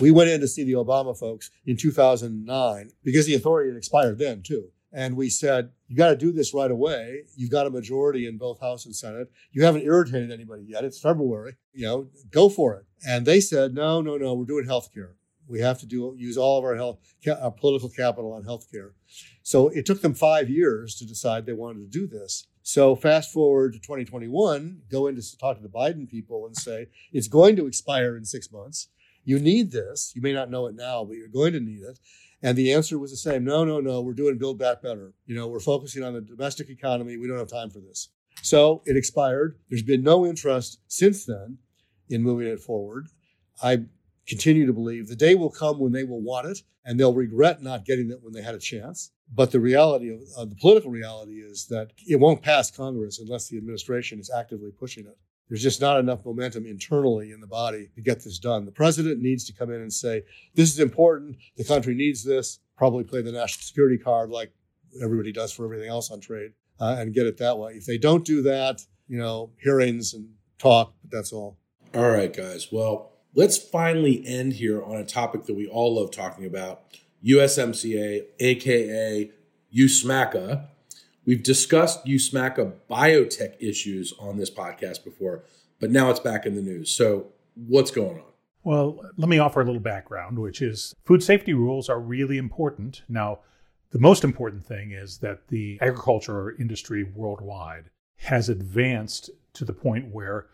We 0.00 0.10
went 0.10 0.30
in 0.30 0.40
to 0.40 0.48
see 0.48 0.64
the 0.64 0.72
Obama 0.74 1.18
folks 1.18 1.50
in 1.66 1.76
2009 1.76 2.90
because 3.02 3.26
the 3.26 3.34
authority 3.34 3.70
had 3.70 3.76
expired 3.76 4.18
then, 4.18 4.42
too. 4.42 4.70
And 4.92 5.16
we 5.16 5.28
said, 5.28 5.70
you 5.88 5.96
got 5.96 6.10
to 6.10 6.16
do 6.16 6.32
this 6.32 6.54
right 6.54 6.70
away. 6.70 7.22
You've 7.34 7.50
got 7.50 7.66
a 7.66 7.70
majority 7.70 8.26
in 8.26 8.38
both 8.38 8.60
House 8.60 8.86
and 8.86 8.94
Senate. 8.96 9.30
You 9.52 9.64
haven't 9.64 9.82
irritated 9.82 10.30
anybody 10.32 10.64
yet. 10.68 10.84
It's 10.84 11.00
February. 11.00 11.56
You 11.74 11.86
know, 11.86 12.08
go 12.30 12.48
for 12.48 12.76
it. 12.76 12.86
And 13.06 13.26
they 13.26 13.40
said, 13.40 13.74
no, 13.74 14.00
no, 14.00 14.16
no, 14.16 14.34
we're 14.34 14.44
doing 14.46 14.64
health 14.66 14.90
care. 14.94 15.15
We 15.48 15.60
have 15.60 15.78
to 15.80 15.86
do 15.86 16.14
use 16.16 16.36
all 16.36 16.58
of 16.58 16.64
our 16.64 16.76
health, 16.76 16.98
our 17.26 17.34
uh, 17.40 17.50
political 17.50 17.88
capital 17.88 18.32
on 18.32 18.44
health 18.44 18.66
care. 18.70 18.92
So 19.42 19.68
it 19.68 19.86
took 19.86 20.02
them 20.02 20.14
five 20.14 20.50
years 20.50 20.96
to 20.96 21.06
decide 21.06 21.46
they 21.46 21.52
wanted 21.52 21.80
to 21.90 21.98
do 21.98 22.06
this. 22.06 22.46
So 22.62 22.96
fast 22.96 23.32
forward 23.32 23.74
to 23.74 23.78
2021, 23.78 24.82
go 24.90 25.06
in 25.06 25.14
to 25.14 25.38
talk 25.38 25.56
to 25.56 25.62
the 25.62 25.68
Biden 25.68 26.08
people 26.08 26.46
and 26.46 26.56
say 26.56 26.88
it's 27.12 27.28
going 27.28 27.54
to 27.56 27.66
expire 27.66 28.16
in 28.16 28.24
six 28.24 28.50
months. 28.50 28.88
You 29.24 29.38
need 29.38 29.70
this. 29.70 30.12
You 30.14 30.22
may 30.22 30.32
not 30.32 30.50
know 30.50 30.66
it 30.66 30.74
now, 30.74 31.04
but 31.04 31.16
you're 31.16 31.28
going 31.28 31.52
to 31.52 31.60
need 31.60 31.82
it. 31.82 31.98
And 32.42 32.56
the 32.56 32.72
answer 32.72 32.98
was 32.98 33.10
the 33.10 33.16
same. 33.16 33.44
No, 33.44 33.64
no, 33.64 33.80
no. 33.80 34.00
We're 34.00 34.14
doing 34.14 34.38
Build 34.38 34.58
Back 34.58 34.82
Better. 34.82 35.14
You 35.26 35.34
know, 35.34 35.48
we're 35.48 35.60
focusing 35.60 36.02
on 36.02 36.14
the 36.14 36.20
domestic 36.20 36.68
economy. 36.68 37.16
We 37.16 37.26
don't 37.26 37.38
have 37.38 37.48
time 37.48 37.70
for 37.70 37.80
this. 37.80 38.08
So 38.42 38.82
it 38.84 38.96
expired. 38.96 39.58
There's 39.68 39.82
been 39.82 40.02
no 40.02 40.26
interest 40.26 40.80
since 40.86 41.24
then 41.24 41.58
in 42.08 42.22
moving 42.22 42.46
it 42.46 42.60
forward. 42.60 43.08
I 43.62 43.84
continue 44.26 44.66
to 44.66 44.72
believe 44.72 45.08
the 45.08 45.16
day 45.16 45.34
will 45.34 45.50
come 45.50 45.78
when 45.78 45.92
they 45.92 46.04
will 46.04 46.20
want 46.20 46.46
it 46.46 46.58
and 46.84 46.98
they'll 46.98 47.14
regret 47.14 47.62
not 47.62 47.84
getting 47.84 48.10
it 48.10 48.22
when 48.22 48.32
they 48.32 48.42
had 48.42 48.54
a 48.54 48.58
chance. 48.58 49.12
But 49.32 49.50
the 49.50 49.60
reality 49.60 50.10
of 50.12 50.20
uh, 50.38 50.44
the 50.44 50.54
political 50.54 50.90
reality 50.90 51.40
is 51.40 51.66
that 51.66 51.90
it 52.06 52.20
won't 52.20 52.42
pass 52.42 52.70
Congress 52.70 53.18
unless 53.18 53.48
the 53.48 53.56
administration 53.56 54.20
is 54.20 54.30
actively 54.30 54.70
pushing 54.70 55.06
it. 55.06 55.18
There's 55.48 55.62
just 55.62 55.80
not 55.80 56.00
enough 56.00 56.24
momentum 56.24 56.66
internally 56.66 57.30
in 57.30 57.40
the 57.40 57.46
body 57.46 57.88
to 57.94 58.02
get 58.02 58.22
this 58.22 58.38
done. 58.38 58.64
The 58.64 58.72
president 58.72 59.20
needs 59.20 59.44
to 59.44 59.52
come 59.52 59.70
in 59.70 59.80
and 59.80 59.92
say, 59.92 60.22
this 60.54 60.72
is 60.72 60.80
important. 60.80 61.36
The 61.56 61.64
country 61.64 61.94
needs 61.94 62.24
this. 62.24 62.58
Probably 62.76 63.04
play 63.04 63.22
the 63.22 63.32
national 63.32 63.62
security 63.62 63.98
card 63.98 64.30
like 64.30 64.52
everybody 65.02 65.32
does 65.32 65.52
for 65.52 65.64
everything 65.64 65.88
else 65.88 66.10
on 66.10 66.20
trade 66.20 66.52
uh, 66.80 66.96
and 66.98 67.14
get 67.14 67.26
it 67.26 67.38
that 67.38 67.58
way. 67.58 67.72
If 67.72 67.86
they 67.86 67.98
don't 67.98 68.24
do 68.24 68.42
that, 68.42 68.82
you 69.08 69.18
know, 69.18 69.50
hearings 69.62 70.14
and 70.14 70.28
talk, 70.58 70.94
but 71.02 71.16
that's 71.16 71.32
all. 71.32 71.58
All 71.94 72.10
right, 72.10 72.32
guys. 72.32 72.68
Well, 72.72 73.12
let's 73.36 73.58
finally 73.58 74.26
end 74.26 74.54
here 74.54 74.82
on 74.82 74.96
a 74.96 75.04
topic 75.04 75.44
that 75.44 75.54
we 75.54 75.68
all 75.68 75.94
love 75.94 76.10
talking 76.10 76.44
about 76.44 76.82
USMCA, 77.24 78.24
aka 78.40 79.30
USMACA. 79.72 80.66
We've 81.24 81.42
discussed 81.42 82.04
USMACA 82.06 82.72
biotech 82.90 83.54
issues 83.60 84.12
on 84.18 84.38
this 84.38 84.50
podcast 84.50 85.04
before, 85.04 85.44
but 85.78 85.90
now 85.90 86.10
it's 86.10 86.20
back 86.20 86.46
in 86.46 86.56
the 86.56 86.62
news. 86.62 86.90
So, 86.90 87.26
what's 87.54 87.90
going 87.90 88.18
on? 88.18 88.32
Well, 88.64 89.00
let 89.16 89.28
me 89.28 89.38
offer 89.38 89.60
a 89.60 89.64
little 89.64 89.80
background, 89.80 90.38
which 90.38 90.60
is 90.62 90.94
food 91.04 91.22
safety 91.22 91.54
rules 91.54 91.88
are 91.88 92.00
really 92.00 92.38
important. 92.38 93.02
Now, 93.08 93.40
the 93.90 94.00
most 94.00 94.24
important 94.24 94.66
thing 94.66 94.90
is 94.92 95.18
that 95.18 95.48
the 95.48 95.78
agriculture 95.80 96.56
industry 96.58 97.04
worldwide 97.04 97.90
has 98.16 98.48
advanced 98.48 99.30
to 99.52 99.64
the 99.64 99.72
point 99.72 100.12
where 100.12 100.46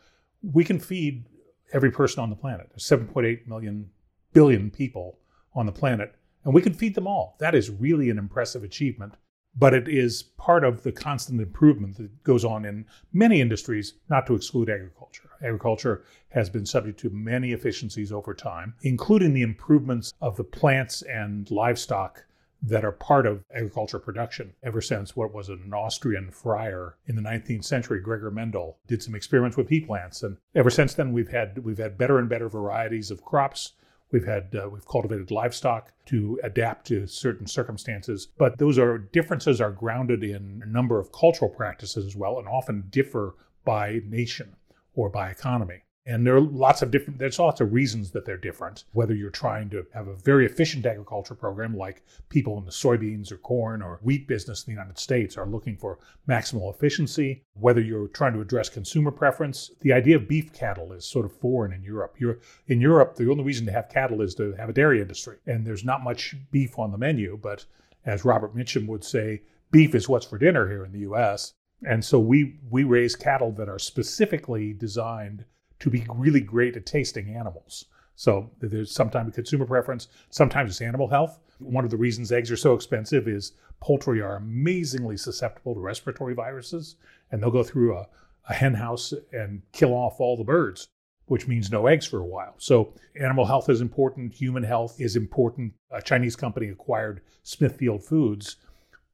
we 0.43 0.65
can 0.65 0.79
feed 0.79 1.25
every 1.73 1.91
person 1.91 2.23
on 2.23 2.31
the 2.31 2.37
planet. 2.37 2.69
There's 2.71 2.89
7.8 2.89 3.47
million 3.47 3.91
billion 4.33 4.71
people 4.71 5.19
on 5.55 5.67
the 5.67 5.73
planet, 5.73 6.15
and 6.45 6.55
we 6.55 6.63
can 6.63 6.73
feed 6.73 6.95
them 6.95 7.07
all. 7.07 7.37
That 7.39 7.55
is 7.55 7.71
really 7.71 8.11
an 8.11 8.19
impressive 8.19 8.65
achievement, 8.65 9.15
but 9.55 9.75
it 9.75 9.89
is 9.89 10.23
part 10.23 10.65
of 10.65 10.83
the 10.83 10.93
constant 10.93 11.41
improvement 11.41 11.99
that 11.99 12.25
goes 12.25 12.45
on 12.45 12.65
in 12.65 12.87
many 13.13 13.41
industries, 13.41 13.95
not 14.09 14.27
to 14.27 14.35
exclude 14.35 14.71
agriculture. 14.71 15.29
Agriculture 15.43 16.05
has 16.31 16.49
been 16.49 16.65
subject 16.65 16.99
to 17.01 17.11
many 17.11 17.53
efficiencies 17.53 18.13
over 18.13 18.33
time, 18.33 18.75
including 18.83 19.35
the 19.35 19.43
improvements 19.43 20.15
of 20.23 20.37
the 20.37 20.45
plants 20.45 21.03
and 21.03 21.51
livestock 21.51 22.25
that 22.63 22.85
are 22.85 22.93
part 22.93 23.27
of 23.27 23.45
agriculture 23.55 23.99
production 23.99 24.55
ever 24.63 24.81
since 24.81 25.17
what 25.17 25.35
was 25.35 25.49
an 25.49 25.73
Austrian 25.75 26.31
friar 26.31 26.97
in 27.07 27.17
the 27.17 27.23
19th 27.23 27.65
century, 27.65 28.01
Gregor 28.01 28.31
Mendel, 28.31 28.79
did 28.87 29.03
some 29.03 29.15
experiments 29.15 29.57
with 29.57 29.69
pea 29.69 29.81
plants, 29.81 30.23
and 30.23 30.37
ever 30.55 30.71
since 30.71 30.95
then 30.95 31.13
we've 31.13 31.31
had 31.31 31.59
we've 31.65 31.79
had 31.79 31.99
better 31.99 32.19
and 32.19 32.29
better 32.29 32.49
varieties 32.49 33.11
of 33.11 33.25
crops. 33.25 33.73
We've 34.13 34.27
had 34.27 34.55
uh, 34.55 34.69
we've 34.69 34.87
cultivated 34.87 35.31
livestock 35.31 35.93
to 36.07 36.39
adapt 36.45 36.87
to 36.89 37.07
certain 37.07 37.47
circumstances, 37.47 38.29
but 38.39 38.59
those 38.59 38.79
are 38.79 38.99
differences 38.99 39.61
are 39.61 39.73
grounded 39.73 40.23
in 40.23 40.63
a 40.65 40.69
number 40.69 41.01
of 41.01 41.13
cultural 41.13 41.51
practices 41.51 42.07
as 42.07 42.15
well, 42.15 42.39
and 42.39 42.47
often 42.47 42.85
differ 42.91 43.35
by 43.65 44.01
nation 44.07 44.57
or 44.95 45.09
by 45.09 45.31
economy. 45.31 45.83
And 46.05 46.27
there 46.27 46.35
are 46.35 46.41
lots 46.41 46.83
of 46.83 46.91
different, 46.91 47.21
there's 47.21 47.39
lots 47.39 47.61
of 47.61 47.73
reasons 47.73 48.11
that 48.11 48.25
they're 48.25 48.37
different. 48.37 48.85
Whether 48.93 49.15
you're 49.15 49.31
trying 49.31 49.71
to 49.71 49.87
have 49.95 50.09
a 50.09 50.17
very 50.17 50.45
efficient 50.47 50.85
agriculture 50.85 51.37
program, 51.37 51.77
like 51.77 52.03
people 52.29 52.59
in 52.59 52.65
the 52.65 52.73
soybeans 52.73 53.31
or 53.31 53.37
corn 53.37 53.83
or 53.83 54.01
wheat 54.03 54.27
business 54.27 54.65
in 54.65 54.75
the 54.75 54.81
United 54.81 54.99
States 54.99 55.37
are 55.37 55.47
looking 55.47 55.77
for 55.77 56.01
maximal 56.29 56.75
efficiency, 56.75 57.45
whether 57.55 57.81
you're 57.81 58.09
trying 58.09 58.33
to 58.33 58.41
address 58.41 58.69
consumer 58.69 59.13
preference. 59.13 59.71
The 59.81 59.93
idea 59.93 60.17
of 60.17 60.27
beef 60.27 60.53
cattle 60.53 60.93
is 60.93 61.05
sort 61.05 61.25
of 61.25 61.33
foreign 61.39 61.73
in 61.73 61.85
Europe. 61.85 62.17
You're, 62.19 62.41
in 62.67 62.81
Europe, 62.81 63.15
the 63.15 63.31
only 63.31 63.45
reason 63.45 63.67
to 63.67 63.73
have 63.73 63.89
cattle 63.89 64.23
is 64.23 64.35
to 64.37 64.55
have 64.55 64.71
a 64.71 64.75
dairy 64.75 65.01
industry. 65.01 65.37
And 65.47 65.65
there's 65.65 65.85
not 65.85 66.03
much 66.03 66.35
beef 66.51 66.81
on 66.81 66.91
the 66.91 66.99
menu, 66.99 67.39
but 67.41 67.65
as 68.05 68.25
Robert 68.25 68.57
Mitchum 68.57 68.89
would 68.89 69.05
say, 69.05 69.43
beef 69.71 69.95
is 69.95 70.09
what's 70.09 70.27
for 70.27 70.37
dinner 70.37 70.69
here 70.69 70.85
in 70.85 70.91
the 70.91 71.11
US. 71.11 71.55
And 71.85 72.05
so 72.05 72.19
we, 72.19 72.59
we 72.71 72.83
raise 72.85 73.15
cattle 73.15 73.53
that 73.53 73.69
are 73.69 73.79
specifically 73.79 74.73
designed 74.73 75.45
to 75.83 75.91
be 75.91 76.07
really 76.15 76.41
great 76.41 76.77
at 76.77 76.87
tasting 76.87 77.35
animals. 77.35 77.87
So 78.15 78.49
there's 78.61 78.93
sometimes 78.93 79.31
a 79.31 79.33
consumer 79.33 79.67
preference, 79.67 80.07
sometimes 80.31 80.71
it's 80.71 80.81
animal 80.81 81.09
health. 81.09 81.41
One 81.59 81.85
of 81.85 81.91
the 81.91 81.97
reasons 81.97 82.31
eggs 82.31 82.53
are 82.53 82.57
so 82.57 82.73
expensive 82.73 83.27
is 83.27 83.53
poultry 83.81 84.21
are 84.21 84.37
amazingly 84.37 85.17
susceptible 85.17 85.75
to 85.75 85.81
respiratory 85.81 86.35
viruses, 86.35 86.95
and 87.33 87.43
they'll 87.43 87.51
go 87.51 87.65
through 87.65 87.97
a, 87.97 88.07
a 88.49 88.55
hen 88.55 88.75
house 88.75 89.13
and 89.33 89.63
kill 89.73 89.93
off 89.93 90.21
all 90.21 90.37
the 90.37 90.45
birds, 90.45 90.87
which 91.27 91.49
means 91.49 91.73
no 91.73 91.89
eggs 91.89 92.07
for 92.07 92.21
a 92.21 92.27
while. 92.27 92.55
So 92.59 92.95
animal 93.21 93.45
health 93.45 93.69
is 93.69 93.81
important, 93.81 94.33
human 94.33 94.63
health 94.63 95.01
is 95.01 95.17
important. 95.17 95.73
A 95.91 96.01
Chinese 96.01 96.37
company 96.37 96.69
acquired 96.69 97.23
Smithfield 97.43 98.05
Foods 98.05 98.57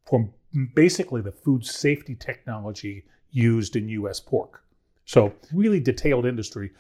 for 0.04 0.28
basically 0.74 1.22
the 1.22 1.32
food 1.32 1.64
safety 1.64 2.14
technology 2.14 3.04
used 3.30 3.74
in 3.74 3.88
US 3.88 4.20
pork. 4.20 4.64
So, 5.08 5.32
really 5.54 5.80
detailed 5.80 6.26
industry. 6.26 6.70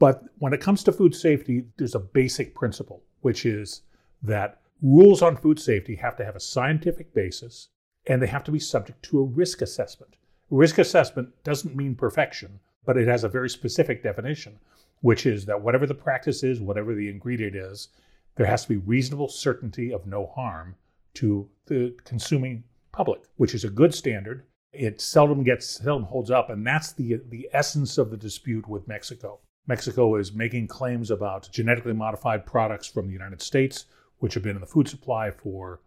But 0.00 0.24
when 0.38 0.52
it 0.52 0.60
comes 0.60 0.82
to 0.82 0.92
food 0.92 1.14
safety, 1.14 1.66
there's 1.76 1.94
a 1.94 2.00
basic 2.00 2.52
principle, 2.52 3.04
which 3.20 3.46
is 3.46 3.82
that 4.24 4.60
rules 4.82 5.22
on 5.22 5.36
food 5.36 5.60
safety 5.60 5.94
have 5.94 6.16
to 6.16 6.24
have 6.24 6.34
a 6.34 6.40
scientific 6.40 7.14
basis 7.14 7.68
and 8.08 8.20
they 8.20 8.26
have 8.26 8.42
to 8.42 8.50
be 8.50 8.58
subject 8.58 9.04
to 9.04 9.20
a 9.20 9.24
risk 9.24 9.62
assessment. 9.62 10.16
Risk 10.50 10.78
assessment 10.78 11.28
doesn't 11.44 11.76
mean 11.76 11.94
perfection, 11.94 12.58
but 12.84 12.96
it 12.96 13.06
has 13.06 13.22
a 13.22 13.28
very 13.28 13.48
specific 13.48 14.02
definition, 14.02 14.58
which 15.00 15.24
is 15.24 15.46
that 15.46 15.62
whatever 15.62 15.86
the 15.86 15.94
practice 15.94 16.42
is, 16.42 16.60
whatever 16.60 16.92
the 16.92 17.08
ingredient 17.08 17.54
is, 17.54 17.90
there 18.34 18.46
has 18.46 18.64
to 18.64 18.70
be 18.70 18.78
reasonable 18.78 19.28
certainty 19.28 19.92
of 19.92 20.08
no 20.08 20.26
harm 20.34 20.74
to 21.14 21.48
the 21.66 21.96
consuming 22.02 22.64
public, 22.90 23.20
which 23.36 23.54
is 23.54 23.62
a 23.62 23.70
good 23.70 23.94
standard 23.94 24.42
it 24.78 25.00
seldom 25.00 25.42
gets 25.42 25.66
seldom 25.66 26.04
holds 26.04 26.30
up 26.30 26.50
and 26.50 26.66
that's 26.66 26.92
the 26.92 27.20
the 27.28 27.48
essence 27.52 27.98
of 27.98 28.10
the 28.10 28.16
dispute 28.16 28.68
with 28.68 28.86
Mexico. 28.88 29.40
Mexico 29.66 30.14
is 30.16 30.32
making 30.32 30.68
claims 30.68 31.10
about 31.10 31.48
genetically 31.50 31.92
modified 31.92 32.46
products 32.46 32.86
from 32.86 33.06
the 33.06 33.12
United 33.12 33.42
States 33.42 33.86
which 34.18 34.34
have 34.34 34.42
been 34.42 34.56
in 34.56 34.60
the 34.60 34.66
food 34.66 34.88
supply 34.88 35.30
for 35.30 35.80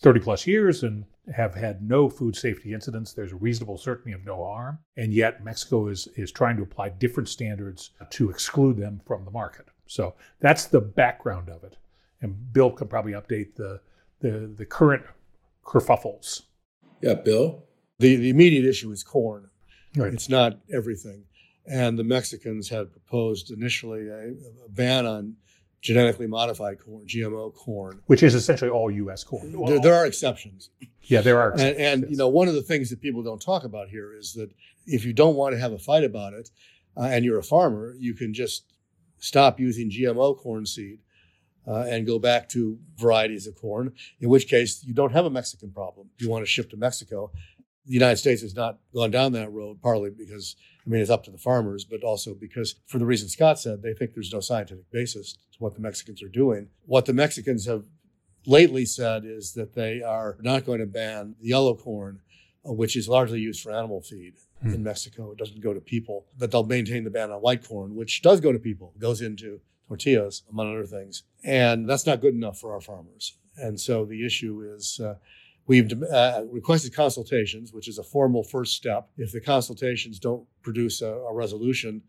30 0.00 0.20
plus 0.20 0.46
years 0.46 0.82
and 0.82 1.04
have 1.34 1.54
had 1.54 1.82
no 1.82 2.08
food 2.08 2.36
safety 2.36 2.72
incidents. 2.72 3.12
There's 3.12 3.32
a 3.32 3.36
reasonable 3.36 3.78
certainty 3.78 4.12
of 4.12 4.24
no 4.24 4.44
harm. 4.44 4.78
And 4.96 5.12
yet 5.12 5.44
Mexico 5.44 5.88
is, 5.88 6.08
is 6.16 6.30
trying 6.30 6.56
to 6.56 6.62
apply 6.62 6.90
different 6.90 7.28
standards 7.28 7.90
to 8.10 8.30
exclude 8.30 8.76
them 8.76 9.00
from 9.06 9.24
the 9.24 9.30
market. 9.30 9.66
So 9.86 10.14
that's 10.40 10.66
the 10.66 10.80
background 10.80 11.48
of 11.48 11.64
it. 11.64 11.76
And 12.20 12.52
Bill 12.52 12.70
can 12.70 12.88
probably 12.88 13.12
update 13.12 13.54
the, 13.56 13.80
the, 14.20 14.52
the 14.56 14.66
current 14.66 15.04
kerfuffles. 15.64 16.42
Yeah, 17.00 17.14
Bill. 17.14 17.65
The, 17.98 18.16
the 18.16 18.30
immediate 18.30 18.64
issue 18.64 18.90
is 18.90 19.02
corn. 19.02 19.48
Right. 19.96 20.12
It's 20.12 20.28
not 20.28 20.58
everything. 20.72 21.24
And 21.66 21.98
the 21.98 22.04
Mexicans 22.04 22.68
had 22.68 22.92
proposed 22.92 23.50
initially 23.50 24.08
a, 24.08 24.28
a 24.64 24.68
ban 24.68 25.06
on 25.06 25.36
genetically 25.80 26.26
modified 26.26 26.78
corn, 26.78 27.06
GMO 27.06 27.54
corn. 27.54 28.00
Which 28.06 28.22
is 28.22 28.34
essentially 28.34 28.70
all 28.70 28.90
U.S. 28.90 29.24
corn. 29.24 29.52
There, 29.66 29.80
there 29.80 29.94
are 29.94 30.06
exceptions. 30.06 30.70
Yeah, 31.02 31.20
there 31.20 31.40
are. 31.40 31.52
And, 31.52 31.76
and, 31.76 32.10
you 32.10 32.16
know, 32.16 32.28
one 32.28 32.48
of 32.48 32.54
the 32.54 32.62
things 32.62 32.90
that 32.90 33.00
people 33.00 33.22
don't 33.22 33.40
talk 33.40 33.64
about 33.64 33.88
here 33.88 34.14
is 34.14 34.34
that 34.34 34.50
if 34.86 35.04
you 35.04 35.12
don't 35.12 35.36
want 35.36 35.54
to 35.54 35.60
have 35.60 35.72
a 35.72 35.78
fight 35.78 36.04
about 36.04 36.34
it, 36.34 36.50
uh, 36.96 37.02
and 37.02 37.24
you're 37.24 37.38
a 37.38 37.44
farmer, 37.44 37.94
you 37.98 38.14
can 38.14 38.32
just 38.34 38.64
stop 39.18 39.60
using 39.60 39.90
GMO 39.90 40.36
corn 40.36 40.66
seed 40.66 40.98
uh, 41.66 41.84
and 41.88 42.06
go 42.06 42.18
back 42.18 42.48
to 42.50 42.78
varieties 42.96 43.46
of 43.46 43.54
corn. 43.54 43.92
In 44.20 44.28
which 44.28 44.48
case, 44.48 44.84
you 44.84 44.94
don't 44.94 45.12
have 45.12 45.24
a 45.24 45.30
Mexican 45.30 45.70
problem. 45.70 46.10
You 46.18 46.30
want 46.30 46.42
to 46.42 46.50
ship 46.50 46.70
to 46.70 46.76
Mexico. 46.76 47.30
The 47.86 47.94
United 47.94 48.16
States 48.16 48.42
has 48.42 48.54
not 48.54 48.78
gone 48.94 49.10
down 49.10 49.32
that 49.32 49.52
road, 49.52 49.80
partly 49.80 50.10
because 50.10 50.56
I 50.86 50.90
mean 50.90 51.00
it's 51.00 51.10
up 51.10 51.24
to 51.24 51.30
the 51.30 51.38
farmers, 51.38 51.84
but 51.84 52.02
also 52.02 52.34
because 52.34 52.76
for 52.86 52.98
the 52.98 53.06
reason 53.06 53.28
Scott 53.28 53.58
said, 53.58 53.82
they 53.82 53.94
think 53.94 54.14
there's 54.14 54.32
no 54.32 54.40
scientific 54.40 54.90
basis 54.90 55.34
to 55.52 55.58
what 55.58 55.74
the 55.74 55.80
Mexicans 55.80 56.22
are 56.22 56.28
doing. 56.28 56.68
What 56.84 57.06
the 57.06 57.12
Mexicans 57.12 57.66
have 57.66 57.84
lately 58.46 58.84
said 58.84 59.24
is 59.24 59.52
that 59.54 59.74
they 59.74 60.02
are 60.02 60.36
not 60.40 60.64
going 60.64 60.80
to 60.80 60.86
ban 60.86 61.34
yellow 61.40 61.74
corn, 61.74 62.20
uh, 62.68 62.72
which 62.72 62.96
is 62.96 63.08
largely 63.08 63.40
used 63.40 63.62
for 63.62 63.72
animal 63.72 64.00
feed 64.00 64.34
hmm. 64.62 64.72
in 64.72 64.82
Mexico. 64.82 65.32
It 65.32 65.38
doesn't 65.38 65.60
go 65.60 65.74
to 65.74 65.80
people, 65.80 66.26
but 66.38 66.50
they'll 66.50 66.64
maintain 66.64 67.04
the 67.04 67.10
ban 67.10 67.30
on 67.30 67.40
white 67.40 67.66
corn, 67.66 67.94
which 67.94 68.22
does 68.22 68.40
go 68.40 68.52
to 68.52 68.58
people, 68.58 68.92
it 68.96 69.00
goes 69.00 69.20
into 69.20 69.60
tortillas, 69.88 70.42
among 70.50 70.72
other 70.72 70.86
things. 70.86 71.22
And 71.44 71.88
that's 71.88 72.06
not 72.06 72.20
good 72.20 72.34
enough 72.34 72.58
for 72.58 72.72
our 72.72 72.80
farmers. 72.80 73.36
And 73.56 73.80
so 73.80 74.04
the 74.04 74.24
issue 74.24 74.62
is 74.74 75.00
uh, 75.00 75.14
we've 75.66 75.90
uh, 76.02 76.42
requested 76.50 76.94
consultations, 76.94 77.72
which 77.72 77.88
is 77.88 77.98
a 77.98 78.02
formal 78.02 78.42
first 78.42 78.74
step. 78.74 79.08
If 79.16 79.32
the 79.32 79.40
consultations 79.40 80.18
don't 80.18 80.46
produce 80.62 81.02
a, 81.02 81.12
a 81.12 81.34
resolution, 81.34 82.02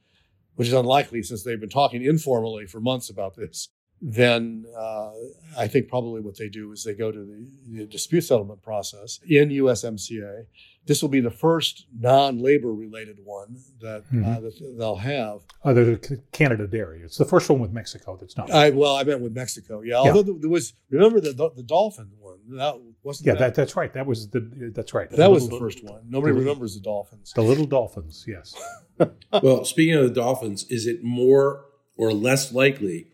which 0.56 0.67
is 0.67 0.74
unlikely 0.74 1.24
since 1.24 1.43
they've 1.43 1.60
been 1.60 1.70
talking 1.70 2.04
informally 2.04 2.65
for 2.65 2.80
months 2.80 3.10
about 3.10 3.36
this, 3.36 3.70
then 4.02 4.65
uh, 4.78 5.12
I 5.58 5.67
think 5.67 5.88
probably 5.88 6.22
what 6.22 6.38
they 6.38 6.50
do 6.50 6.72
is 6.72 6.84
they 6.84 6.93
go 6.93 7.12
to 7.12 7.20
the, 7.20 7.80
the, 7.80 7.86
dispute 7.86 8.22
settlement 8.22 8.62
process 8.62 9.20
in 9.28 9.50
USMCA. 9.50 10.46
This 10.86 11.02
will 11.02 11.10
be 11.10 11.20
the 11.20 11.32
first 11.32 11.88
non-labor 12.00 12.74
related 12.74 13.17
one 13.24 13.58
that, 13.82 13.98
uh, 13.98 14.13
mm-hmm. 14.13 14.24
uh, 14.24 14.39
that 14.39 14.76
they'll 14.78 14.96
have. 14.98 15.41
Other 15.63 15.96
than 15.96 16.24
Canada 16.32 16.67
dairy, 16.67 17.02
it's 17.02 17.17
the 17.17 17.26
first 17.26 17.50
one 17.50 17.60
with 17.60 17.72
Mexico 17.72 18.17
that's 18.20 18.38
not. 18.38 18.52
I, 18.52 18.70
well, 18.70 18.96
I 18.96 19.04
meant 19.04 19.22
with 19.22 19.34
Mexico, 19.34 19.82
yeah. 19.82 19.98
Although 19.98 20.38
there 20.39 20.50
was, 20.50 20.74
remember 20.89 21.20
the 21.20 21.34
the 21.56 21.63
dolphin 21.63 22.12
one 22.20 22.38
that 22.50 22.80
wasn't. 23.08 23.28
Yeah, 23.28 23.34
that, 23.34 23.39
that 23.39 23.56
that's 23.56 23.76
right. 23.76 23.91
That 23.93 24.06
was 24.06 24.30
the 24.30 24.72
that's 24.76 24.93
right. 24.93 25.10
That 25.10 25.17
the 25.17 25.30
was 25.30 25.43
little, 25.46 25.60
the 25.60 25.65
first 25.65 25.84
one. 25.84 26.02
Nobody 26.08 26.34
the 26.34 26.39
remembers 26.39 26.76
the 26.76 26.82
dolphins. 26.82 27.34
The 27.34 27.41
little 27.41 27.65
dolphins, 27.65 28.26
yes. 28.28 28.56
well, 29.41 29.65
speaking 29.65 29.96
of 29.96 30.04
the 30.04 30.13
dolphins, 30.13 30.65
is 30.70 30.86
it 30.86 31.04
more 31.04 31.65
or 31.96 32.13
less 32.13 32.54
likely? 32.54 33.08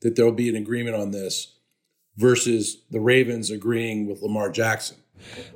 that 0.00 0.16
there'll 0.16 0.32
be 0.32 0.48
an 0.48 0.56
agreement 0.56 0.96
on 0.96 1.10
this 1.10 1.56
versus 2.16 2.82
the 2.90 3.00
Ravens 3.00 3.50
agreeing 3.50 4.06
with 4.06 4.22
Lamar 4.22 4.50
Jackson. 4.50 4.98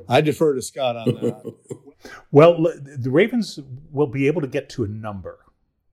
I 0.09 0.21
defer 0.21 0.55
to 0.55 0.63
Scott 0.63 0.97
on 0.97 1.05
that. 1.07 1.55
well, 2.31 2.63
the 2.63 3.11
Ravens 3.11 3.61
will 3.91 4.09
be 4.09 4.27
able 4.27 4.41
to 4.41 4.49
get 4.49 4.69
to 4.71 4.85
a 4.85 4.89
number. 4.89 5.39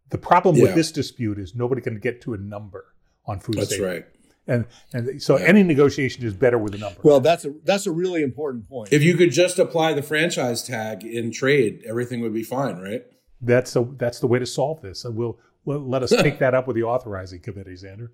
The 0.10 0.18
problem 0.18 0.56
yeah. 0.56 0.64
with 0.64 0.76
this 0.76 0.92
dispute 0.92 1.38
is 1.38 1.54
nobody 1.54 1.82
can 1.82 2.00
get 2.00 2.22
to 2.22 2.34
a 2.34 2.38
number 2.38 2.96
on 3.26 3.40
food 3.40 3.56
That's 3.56 3.70
safety. 3.70 3.84
right. 3.84 4.06
And 4.50 4.66
and 4.94 5.22
so 5.22 5.38
yeah. 5.38 5.46
any 5.46 5.62
negotiation 5.62 6.26
is 6.26 6.34
better 6.34 6.58
with 6.58 6.74
a 6.74 6.80
number. 6.80 7.00
Well, 7.04 7.20
that's 7.20 7.46
a 7.46 7.54
that's 7.64 7.86
a 7.86 7.92
really 7.92 8.24
important 8.24 8.68
point. 8.68 8.92
If 8.92 9.04
you 9.04 9.16
could 9.16 9.32
just 9.32 9.60
apply 9.60 9.94
the 9.94 10.02
franchise 10.02 10.64
tag 10.64 11.04
in 11.04 11.32
trade, 11.32 11.84
everything 11.86 12.22
would 12.22 12.34
be 12.34 12.44
fine, 12.44 12.78
right? 12.78 13.04
That's 13.42 13.76
a, 13.76 13.88
that's 13.98 14.20
the 14.20 14.28
way 14.28 14.40
to 14.40 14.48
solve 14.48 14.82
this. 14.82 15.06
And 15.06 15.16
we'll 15.16 15.40
well, 15.66 15.80
let 15.80 16.02
us 16.02 16.10
take 16.10 16.40
that 16.40 16.56
up 16.56 16.66
with 16.66 16.76
the 16.76 16.84
authorizing 16.84 17.42
committee, 17.42 17.76
Xander. 17.76 18.10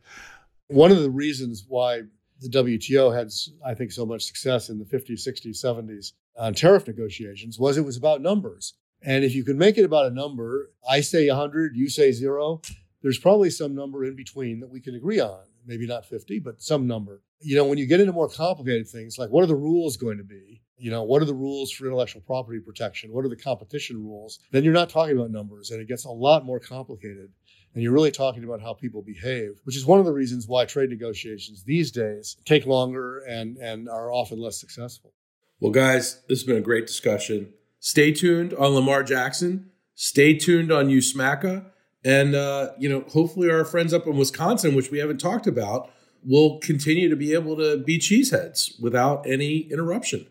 One 0.67 0.91
of 0.91 1.02
the 1.02 1.10
reasons 1.10 1.63
why 1.67 2.02
the 2.41 2.50
WTO 2.50 3.15
had, 3.15 3.30
I 3.65 3.74
think, 3.74 3.93
so 3.93 4.06
much 4.06 4.24
success 4.24 4.69
in 4.69 4.78
the 4.78 4.86
50s, 4.86 5.26
60s, 5.26 5.63
70s 5.63 6.12
on 6.38 6.54
tariff 6.54 6.86
negotiations 6.86 7.58
was 7.58 7.78
it 7.78 7.86
was 7.86 7.95
about 7.95 8.21
numbers. 8.21 8.74
And 9.02 9.24
if 9.24 9.34
you 9.36 9.45
can 9.45 9.58
make 9.58 9.78
it 9.78 9.86
about 9.86 10.08
a 10.08 10.10
number, 10.10 10.71
I 10.89 11.00
say 11.02 11.30
100, 11.30 11.76
you 11.76 11.88
say 11.89 12.12
zero, 12.12 12.62
there's 13.05 13.19
probably 13.19 13.51
some 13.51 13.75
number 13.75 14.03
in 14.03 14.15
between 14.15 14.59
that 14.61 14.71
we 14.71 14.81
can 14.81 14.95
agree 14.95 15.19
on. 15.19 15.43
Maybe 15.63 15.85
not 15.85 16.07
50, 16.07 16.39
but 16.39 16.59
some 16.59 16.87
number. 16.87 17.21
You 17.39 17.55
know, 17.55 17.65
when 17.65 17.77
you 17.77 17.85
get 17.85 17.99
into 17.99 18.11
more 18.11 18.27
complicated 18.27 18.87
things, 18.87 19.19
like 19.19 19.29
what 19.29 19.43
are 19.43 19.47
the 19.47 19.53
rules 19.55 19.95
going 19.95 20.17
to 20.17 20.23
be? 20.23 20.63
You 20.75 20.89
know, 20.89 21.03
what 21.03 21.21
are 21.21 21.25
the 21.25 21.35
rules 21.35 21.71
for 21.71 21.85
intellectual 21.85 22.23
property 22.23 22.59
protection? 22.59 23.13
What 23.13 23.23
are 23.23 23.29
the 23.29 23.35
competition 23.35 24.03
rules? 24.03 24.39
Then 24.49 24.63
you're 24.63 24.73
not 24.73 24.89
talking 24.89 25.15
about 25.15 25.29
numbers 25.29 25.69
and 25.69 25.79
it 25.79 25.87
gets 25.87 26.05
a 26.05 26.09
lot 26.09 26.45
more 26.45 26.59
complicated. 26.59 27.31
And 27.75 27.83
you're 27.83 27.93
really 27.93 28.09
talking 28.09 28.43
about 28.43 28.59
how 28.59 28.73
people 28.73 29.03
behave, 29.03 29.59
which 29.65 29.77
is 29.77 29.85
one 29.85 29.99
of 29.99 30.05
the 30.05 30.13
reasons 30.13 30.47
why 30.47 30.65
trade 30.65 30.89
negotiations 30.89 31.63
these 31.63 31.91
days 31.91 32.37
take 32.43 32.65
longer 32.65 33.19
and, 33.19 33.57
and 33.57 33.87
are 33.87 34.11
often 34.11 34.39
less 34.39 34.59
successful. 34.59 35.13
Well, 35.59 35.71
guys, 35.71 36.23
this 36.27 36.39
has 36.39 36.43
been 36.43 36.57
a 36.57 36.61
great 36.61 36.87
discussion. 36.87 37.53
Stay 37.79 38.11
tuned 38.11 38.55
on 38.55 38.73
Lamar 38.73 39.03
Jackson. 39.03 39.69
Stay 39.93 40.33
tuned 40.33 40.71
on 40.71 40.87
USMACA. 40.87 41.65
And, 42.05 42.35
uh, 42.35 42.69
you 42.77 42.87
know, 42.87 43.01
hopefully 43.09 43.49
our 43.49 43.65
friends 43.65 43.91
up 43.91 44.05
in 44.05 44.15
Wisconsin, 44.15 44.75
which 44.75 44.91
we 44.91 44.99
haven't 44.99 45.17
talked 45.17 45.47
about, 45.47 45.89
will 46.23 46.59
continue 46.59 47.09
to 47.09 47.15
be 47.15 47.33
able 47.33 47.57
to 47.57 47.77
be 47.77 47.97
cheeseheads 47.97 48.79
without 48.79 49.25
any 49.27 49.61
interruption. 49.71 50.27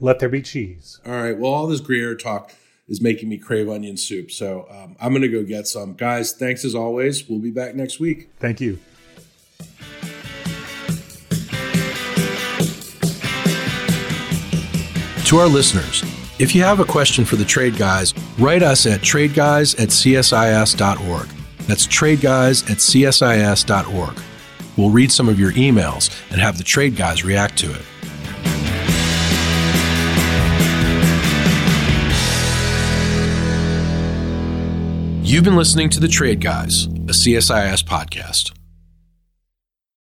Let 0.00 0.18
there 0.18 0.28
be 0.28 0.42
cheese. 0.42 1.00
All 1.06 1.12
right. 1.12 1.38
Well, 1.38 1.52
all 1.52 1.68
this 1.68 1.80
Gruyere 1.80 2.16
talk 2.16 2.52
is 2.88 3.00
making 3.00 3.28
me 3.28 3.38
crave 3.38 3.68
onion 3.68 3.96
soup. 3.96 4.30
So 4.32 4.66
um, 4.68 4.96
I'm 5.00 5.12
going 5.12 5.22
to 5.22 5.28
go 5.28 5.44
get 5.44 5.68
some. 5.68 5.94
Guys, 5.94 6.32
thanks 6.32 6.64
as 6.64 6.74
always. 6.74 7.28
We'll 7.28 7.38
be 7.38 7.52
back 7.52 7.76
next 7.76 8.00
week. 8.00 8.30
Thank 8.40 8.60
you. 8.60 8.80
To 15.26 15.38
our 15.38 15.48
listeners, 15.48 16.04
if 16.38 16.54
you 16.54 16.62
have 16.62 16.80
a 16.80 16.84
question 16.84 17.24
for 17.24 17.36
the 17.36 17.44
trade 17.44 17.76
guys, 17.76 18.14
write 18.38 18.62
us 18.62 18.86
at 18.86 19.00
tradeguys 19.00 19.78
at 19.80 19.88
csis.org. 19.88 21.28
That's 21.66 21.86
tradeguys 21.86 22.70
at 22.70 22.78
csis.org. 22.78 24.20
We'll 24.76 24.90
read 24.90 25.12
some 25.12 25.28
of 25.28 25.38
your 25.38 25.52
emails 25.52 26.10
and 26.30 26.40
have 26.40 26.58
the 26.58 26.64
trade 26.64 26.96
guys 26.96 27.24
react 27.24 27.56
to 27.58 27.70
it. 27.72 27.82
You've 35.26 35.42
been 35.44 35.56
listening 35.56 35.88
to 35.90 36.00
The 36.00 36.06
Trade 36.06 36.40
Guys, 36.40 36.84
a 36.84 37.12
CSIS 37.12 37.82
podcast. 37.82 38.52